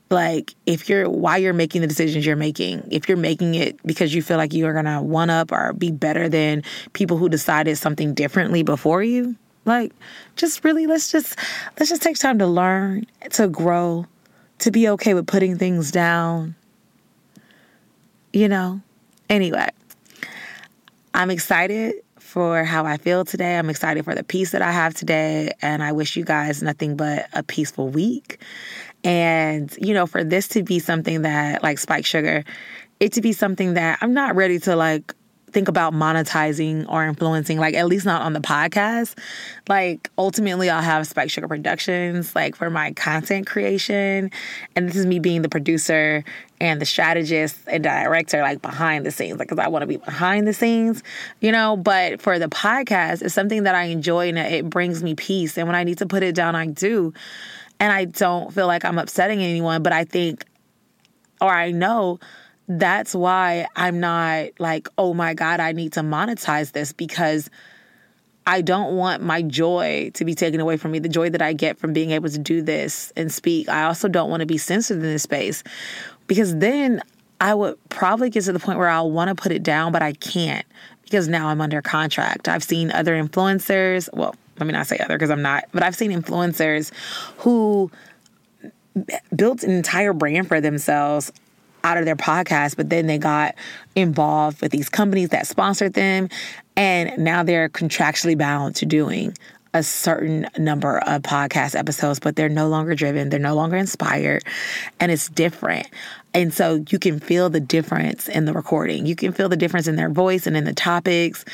like 0.10 0.56
if 0.65 0.89
you're 0.89 1.08
why 1.10 1.38
you're 1.38 1.54
making 1.54 1.82
the 1.82 1.88
decisions 1.88 2.26
you're 2.26 2.36
making. 2.36 2.88
If 2.91 3.08
you're 3.08 3.17
making 3.17 3.56
it 3.56 3.82
because 3.86 4.13
you 4.13 4.22
feel 4.22 4.38
like 4.38 4.54
you 4.54 4.65
are 4.65 4.74
going 4.74 4.86
to 4.86 5.02
one 5.02 5.30
up 5.30 5.52
or 5.52 5.74
be 5.74 5.91
better 5.91 6.28
than 6.28 6.63
people 6.93 7.17
who 7.17 7.30
decided 7.30 7.78
something 7.78 8.13
differently 8.13 8.63
before 8.63 9.04
you 9.04 9.36
like 9.65 9.93
just 10.36 10.63
really 10.63 10.88
let's 10.88 11.12
just 11.12 11.38
let's 11.78 11.89
just 11.89 12.02
take 12.02 12.17
time 12.17 12.39
to 12.39 12.48
learn 12.48 13.06
to 13.30 13.48
grow 13.48 14.06
to 14.58 14.72
be 14.72 14.89
okay 14.89 15.13
with 15.13 15.28
putting 15.28 15.58
things 15.58 15.91
down 15.91 16.56
you 18.32 18.48
know? 18.48 18.82
Anyway 19.30 19.69
i'm 21.13 21.32
excited 21.32 21.95
for 22.30 22.63
how 22.63 22.86
I 22.86 22.98
feel 22.98 23.26
today. 23.26 23.58
I'm 23.58 23.70
excited 23.70 24.06
for 24.06 24.13
the 24.13 24.24
peace 24.24 24.52
that 24.52 24.62
I 24.62 24.72
have 24.72 24.94
today. 24.94 25.52
And 25.62 25.84
I 25.84 25.92
wish 25.92 26.15
you 26.15 26.24
guys 26.24 26.62
nothing 26.62 26.96
but 26.96 27.28
a 27.34 27.42
peaceful 27.42 27.89
week. 27.89 28.39
And, 29.04 29.76
you 29.82 29.94
know, 29.94 30.06
for 30.06 30.24
this 30.24 30.48
to 30.50 30.62
be 30.62 30.78
something 30.78 31.24
that, 31.24 31.63
like 31.63 31.80
Spike 31.80 32.06
Sugar, 32.06 32.44
it 33.00 33.13
to 33.13 33.22
be 33.22 33.34
something 33.34 33.74
that 33.74 33.98
I'm 34.02 34.13
not 34.13 34.36
ready 34.36 34.60
to 34.60 34.76
like 34.76 35.15
think 35.52 35.68
about 35.68 35.94
monetizing 35.94 36.86
or 36.90 37.06
influencing, 37.06 37.60
like 37.60 37.74
at 37.76 37.88
least 37.88 38.06
not 38.06 38.22
on 38.22 38.34
the 38.34 38.40
podcast. 38.40 39.18
Like 39.68 40.10
ultimately 40.18 40.70
I'll 40.70 40.82
have 40.82 41.08
Spike 41.08 41.30
Sugar 41.30 41.48
Productions 41.48 42.36
like 42.36 42.56
for 42.56 42.70
my 42.70 42.94
content 42.94 43.48
creation. 43.48 44.32
And 44.76 44.88
this 44.88 44.96
is 44.96 45.06
me 45.06 45.20
being 45.20 45.42
the 45.42 45.50
producer 45.50 46.24
and 46.62 46.82
the 46.82 46.86
strategist 46.86 47.58
and 47.68 47.84
director 47.84 48.42
like 48.42 48.62
behind 48.62 49.06
the 49.06 49.12
scenes. 49.12 49.40
Like 49.40 49.50
cause 49.50 49.60
I 49.60 49.68
want 49.68 49.84
to 49.84 49.88
be 49.88 49.98
behind 49.98 50.48
the 50.48 50.54
scenes, 50.54 51.04
you 51.42 51.52
know, 51.52 51.78
but 51.78 52.22
for 52.22 52.40
the 52.40 52.48
podcast, 52.48 53.22
it's 53.22 53.34
something 53.34 53.64
that 53.64 53.76
I 53.76 53.84
enjoy 53.86 54.30
and 54.30 54.38
it 54.38 54.70
brings 54.70 55.04
me 55.04 55.16
peace. 55.16 55.58
And 55.58 55.68
when 55.68 55.76
I 55.76 55.84
need 55.84 55.98
to 56.00 56.06
put 56.06 56.24
it 56.24 56.36
down, 56.36 56.56
I 56.56 56.68
do. 56.68 57.14
And 57.80 57.94
I 57.94 58.06
don't 58.06 58.54
feel 58.54 58.68
like 58.68 58.84
I'm 58.84 58.98
upsetting 58.98 59.42
anyone, 59.42 59.84
but 59.84 59.94
I 59.94 60.04
think 60.04 60.46
or 61.42 61.50
I 61.50 61.72
know 61.72 62.20
that's 62.69 63.15
why 63.15 63.67
I'm 63.75 63.99
not 63.99 64.51
like, 64.60 64.88
oh 64.97 65.15
my 65.15 65.34
God, 65.34 65.60
I 65.60 65.71
need 65.71 65.93
to 65.93 66.01
monetize 66.01 66.71
this 66.71 66.93
because 66.93 67.49
I 68.45 68.62
don't 68.62 68.95
want 68.95 69.23
my 69.23 69.41
joy 69.41 70.12
to 70.13 70.23
be 70.23 70.36
taken 70.36 70.60
away 70.60 70.77
from 70.77 70.91
me, 70.91 70.99
the 70.99 71.10
joy 71.10 71.32
that 71.32 71.41
I 71.41 71.53
get 71.53 71.79
from 71.79 71.93
being 71.93 72.12
able 72.12 72.29
to 72.29 72.38
do 72.38 72.62
this 72.62 73.12
and 73.15 73.32
speak. 73.32 73.67
I 73.69 73.84
also 73.84 74.08
don't 74.08 74.29
want 74.29 74.41
to 74.41 74.45
be 74.45 74.60
censored 74.60 74.97
in 74.97 75.03
this 75.03 75.23
space 75.23 75.63
because 76.27 76.58
then 76.58 77.01
I 77.41 77.55
would 77.55 77.77
probably 77.89 78.29
get 78.29 78.43
to 78.43 78.53
the 78.53 78.60
point 78.60 78.77
where 78.77 78.88
I'll 78.88 79.10
want 79.10 79.29
to 79.29 79.36
put 79.36 79.51
it 79.51 79.63
down, 79.63 79.91
but 79.91 80.03
I 80.03 80.13
can't 80.13 80.65
because 81.03 81.27
now 81.27 81.47
I'm 81.47 81.62
under 81.62 81.82
contract. 81.82 82.47
I've 82.47 82.63
seen 82.63 82.91
other 82.91 83.19
influencers, 83.19 84.10
well, 84.13 84.36
let 84.60 84.67
me 84.67 84.73
not 84.73 84.86
say 84.86 84.99
other 84.99 85.17
because 85.17 85.32
I'm 85.32 85.41
not, 85.41 85.65
but 85.71 85.82
I've 85.82 85.95
seen 85.95 86.12
influencers 86.12 86.91
who 87.38 87.89
built 89.36 89.63
an 89.63 89.71
entire 89.71 90.13
brand 90.13 90.47
for 90.47 90.62
themselves 90.62 91.32
out 91.84 91.98
of 91.98 92.06
their 92.06 92.15
podcast, 92.15 92.76
but 92.76 92.89
then 92.89 93.08
they 93.08 93.18
got 93.18 93.56
involved 93.96 94.62
with 94.62 94.72
these 94.72 94.89
companies 94.89 95.30
that 95.30 95.48
sponsored 95.48 95.94
them. 95.94 96.30
And 96.76 97.18
now 97.18 97.44
they're 97.44 97.70
contractually 97.70 98.38
bound 98.38 98.76
to 98.78 98.86
doing 98.86 99.36
a 99.74 99.84
certain 99.84 100.48
number 100.58 100.98
of 101.00 101.22
podcast 101.22 101.78
episodes, 101.78 102.20
but 102.20 102.36
they're 102.36 102.50
no 102.50 102.68
longer 102.68 102.96
driven, 102.96 103.30
they're 103.30 103.39
no 103.39 103.54
longer 103.54 103.78
inspired, 103.78 104.44
and 105.00 105.12
it's 105.12 105.30
different. 105.30 105.88
And 106.34 106.54
so 106.54 106.84
you 106.89 106.98
can 106.98 107.20
feel 107.20 107.50
the 107.50 107.60
difference 107.60 108.28
in 108.28 108.46
the 108.46 108.54
recording. 108.54 109.06
You 109.06 109.15
can 109.15 109.32
feel 109.32 109.50
the 109.50 109.58
difference 109.58 109.88
in 109.88 109.96
their 109.96 110.10
voice 110.10 110.48
and 110.48 110.58
in 110.58 110.63
the 110.63 110.74
topics. 110.74 111.46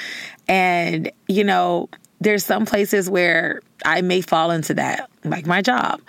And, 0.47 1.11
you 1.27 1.43
know, 1.43 1.89
there's 2.21 2.45
some 2.45 2.65
places 2.65 3.09
where 3.09 3.61
I 3.83 4.01
may 4.01 4.21
fall 4.21 4.51
into 4.51 4.73
that, 4.75 5.09
like 5.23 5.45
my 5.45 5.61
job, 5.61 6.01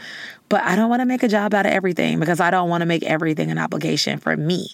But 0.49 0.63
I 0.63 0.77
don't 0.77 0.89
want 0.89 1.01
to 1.01 1.07
make 1.07 1.23
a 1.23 1.29
job 1.29 1.55
out 1.55 1.67
of 1.67 1.73
everything 1.73 2.21
because 2.21 2.39
I 2.39 2.51
don't 2.51 2.69
want 2.69 2.83
to 2.83 2.87
make 2.87 3.03
everything 3.03 3.51
an 3.51 3.59
obligation 3.59 4.19
for 4.19 4.37
me 4.37 4.71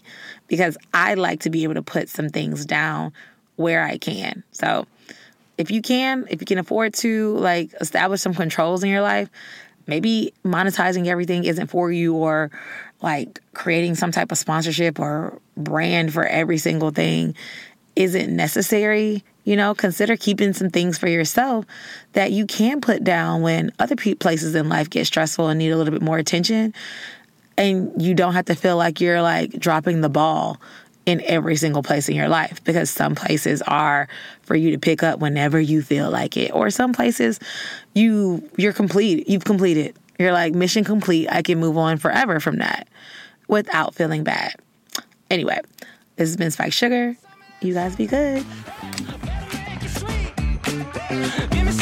because 0.46 0.76
I 0.92 1.14
like 1.14 1.40
to 1.40 1.50
be 1.50 1.64
able 1.64 1.74
to 1.74 1.82
put 1.82 2.08
some 2.08 2.28
things 2.28 2.66
down 2.66 3.12
where 3.56 3.82
I 3.82 3.96
can. 3.96 4.44
So 4.52 4.86
if 5.56 5.70
you 5.70 5.80
can, 5.80 6.26
if 6.28 6.40
you 6.40 6.46
can 6.46 6.58
afford 6.58 6.94
to 6.94 7.36
like 7.38 7.72
establish 7.80 8.20
some 8.20 8.34
controls 8.34 8.82
in 8.82 8.90
your 8.90 9.00
life, 9.00 9.30
maybe 9.86 10.34
monetizing 10.44 11.06
everything 11.06 11.44
isn't 11.44 11.68
for 11.68 11.90
you 11.90 12.14
or 12.14 12.50
like 13.00 13.40
creating 13.52 13.94
some 13.94 14.12
type 14.12 14.32
of 14.32 14.38
sponsorship 14.38 15.00
or 15.00 15.40
brand 15.56 16.12
for 16.12 16.24
every 16.24 16.58
single 16.58 16.90
thing 16.90 17.34
isn't 17.96 18.34
necessary. 18.34 19.24
You 19.44 19.56
know, 19.56 19.74
consider 19.74 20.16
keeping 20.16 20.52
some 20.52 20.70
things 20.70 20.98
for 20.98 21.08
yourself 21.08 21.64
that 22.12 22.30
you 22.30 22.46
can 22.46 22.80
put 22.80 23.02
down 23.02 23.42
when 23.42 23.72
other 23.78 23.96
places 23.96 24.54
in 24.54 24.68
life 24.68 24.88
get 24.88 25.06
stressful 25.06 25.48
and 25.48 25.58
need 25.58 25.70
a 25.70 25.76
little 25.76 25.92
bit 25.92 26.02
more 26.02 26.18
attention. 26.18 26.74
And 27.58 28.00
you 28.00 28.14
don't 28.14 28.34
have 28.34 28.46
to 28.46 28.54
feel 28.54 28.76
like 28.76 29.00
you're 29.00 29.22
like 29.22 29.50
dropping 29.52 30.00
the 30.00 30.08
ball 30.08 30.60
in 31.04 31.20
every 31.24 31.56
single 31.56 31.82
place 31.82 32.08
in 32.08 32.14
your 32.14 32.28
life 32.28 32.62
because 32.64 32.88
some 32.88 33.14
places 33.14 33.60
are 33.62 34.08
for 34.42 34.54
you 34.54 34.70
to 34.70 34.78
pick 34.78 35.02
up 35.02 35.18
whenever 35.18 35.60
you 35.60 35.82
feel 35.82 36.10
like 36.10 36.36
it 36.36 36.52
or 36.54 36.70
some 36.70 36.92
places 36.92 37.40
you 37.94 38.48
you're 38.56 38.72
complete 38.72 39.28
you've 39.28 39.44
completed. 39.44 39.96
You're 40.18 40.32
like 40.32 40.54
mission 40.54 40.84
complete. 40.84 41.28
I 41.28 41.42
can 41.42 41.58
move 41.58 41.76
on 41.76 41.98
forever 41.98 42.38
from 42.38 42.58
that 42.58 42.86
without 43.48 43.94
feeling 43.96 44.22
bad. 44.22 44.54
Anyway 45.28 45.60
this 46.16 46.28
has 46.28 46.36
been 46.36 46.52
spike 46.52 46.72
sugar. 46.72 47.16
You 47.60 47.74
guys 47.74 47.96
be 47.96 48.06
good 48.06 48.44
Give 51.12 51.64
me 51.66 51.81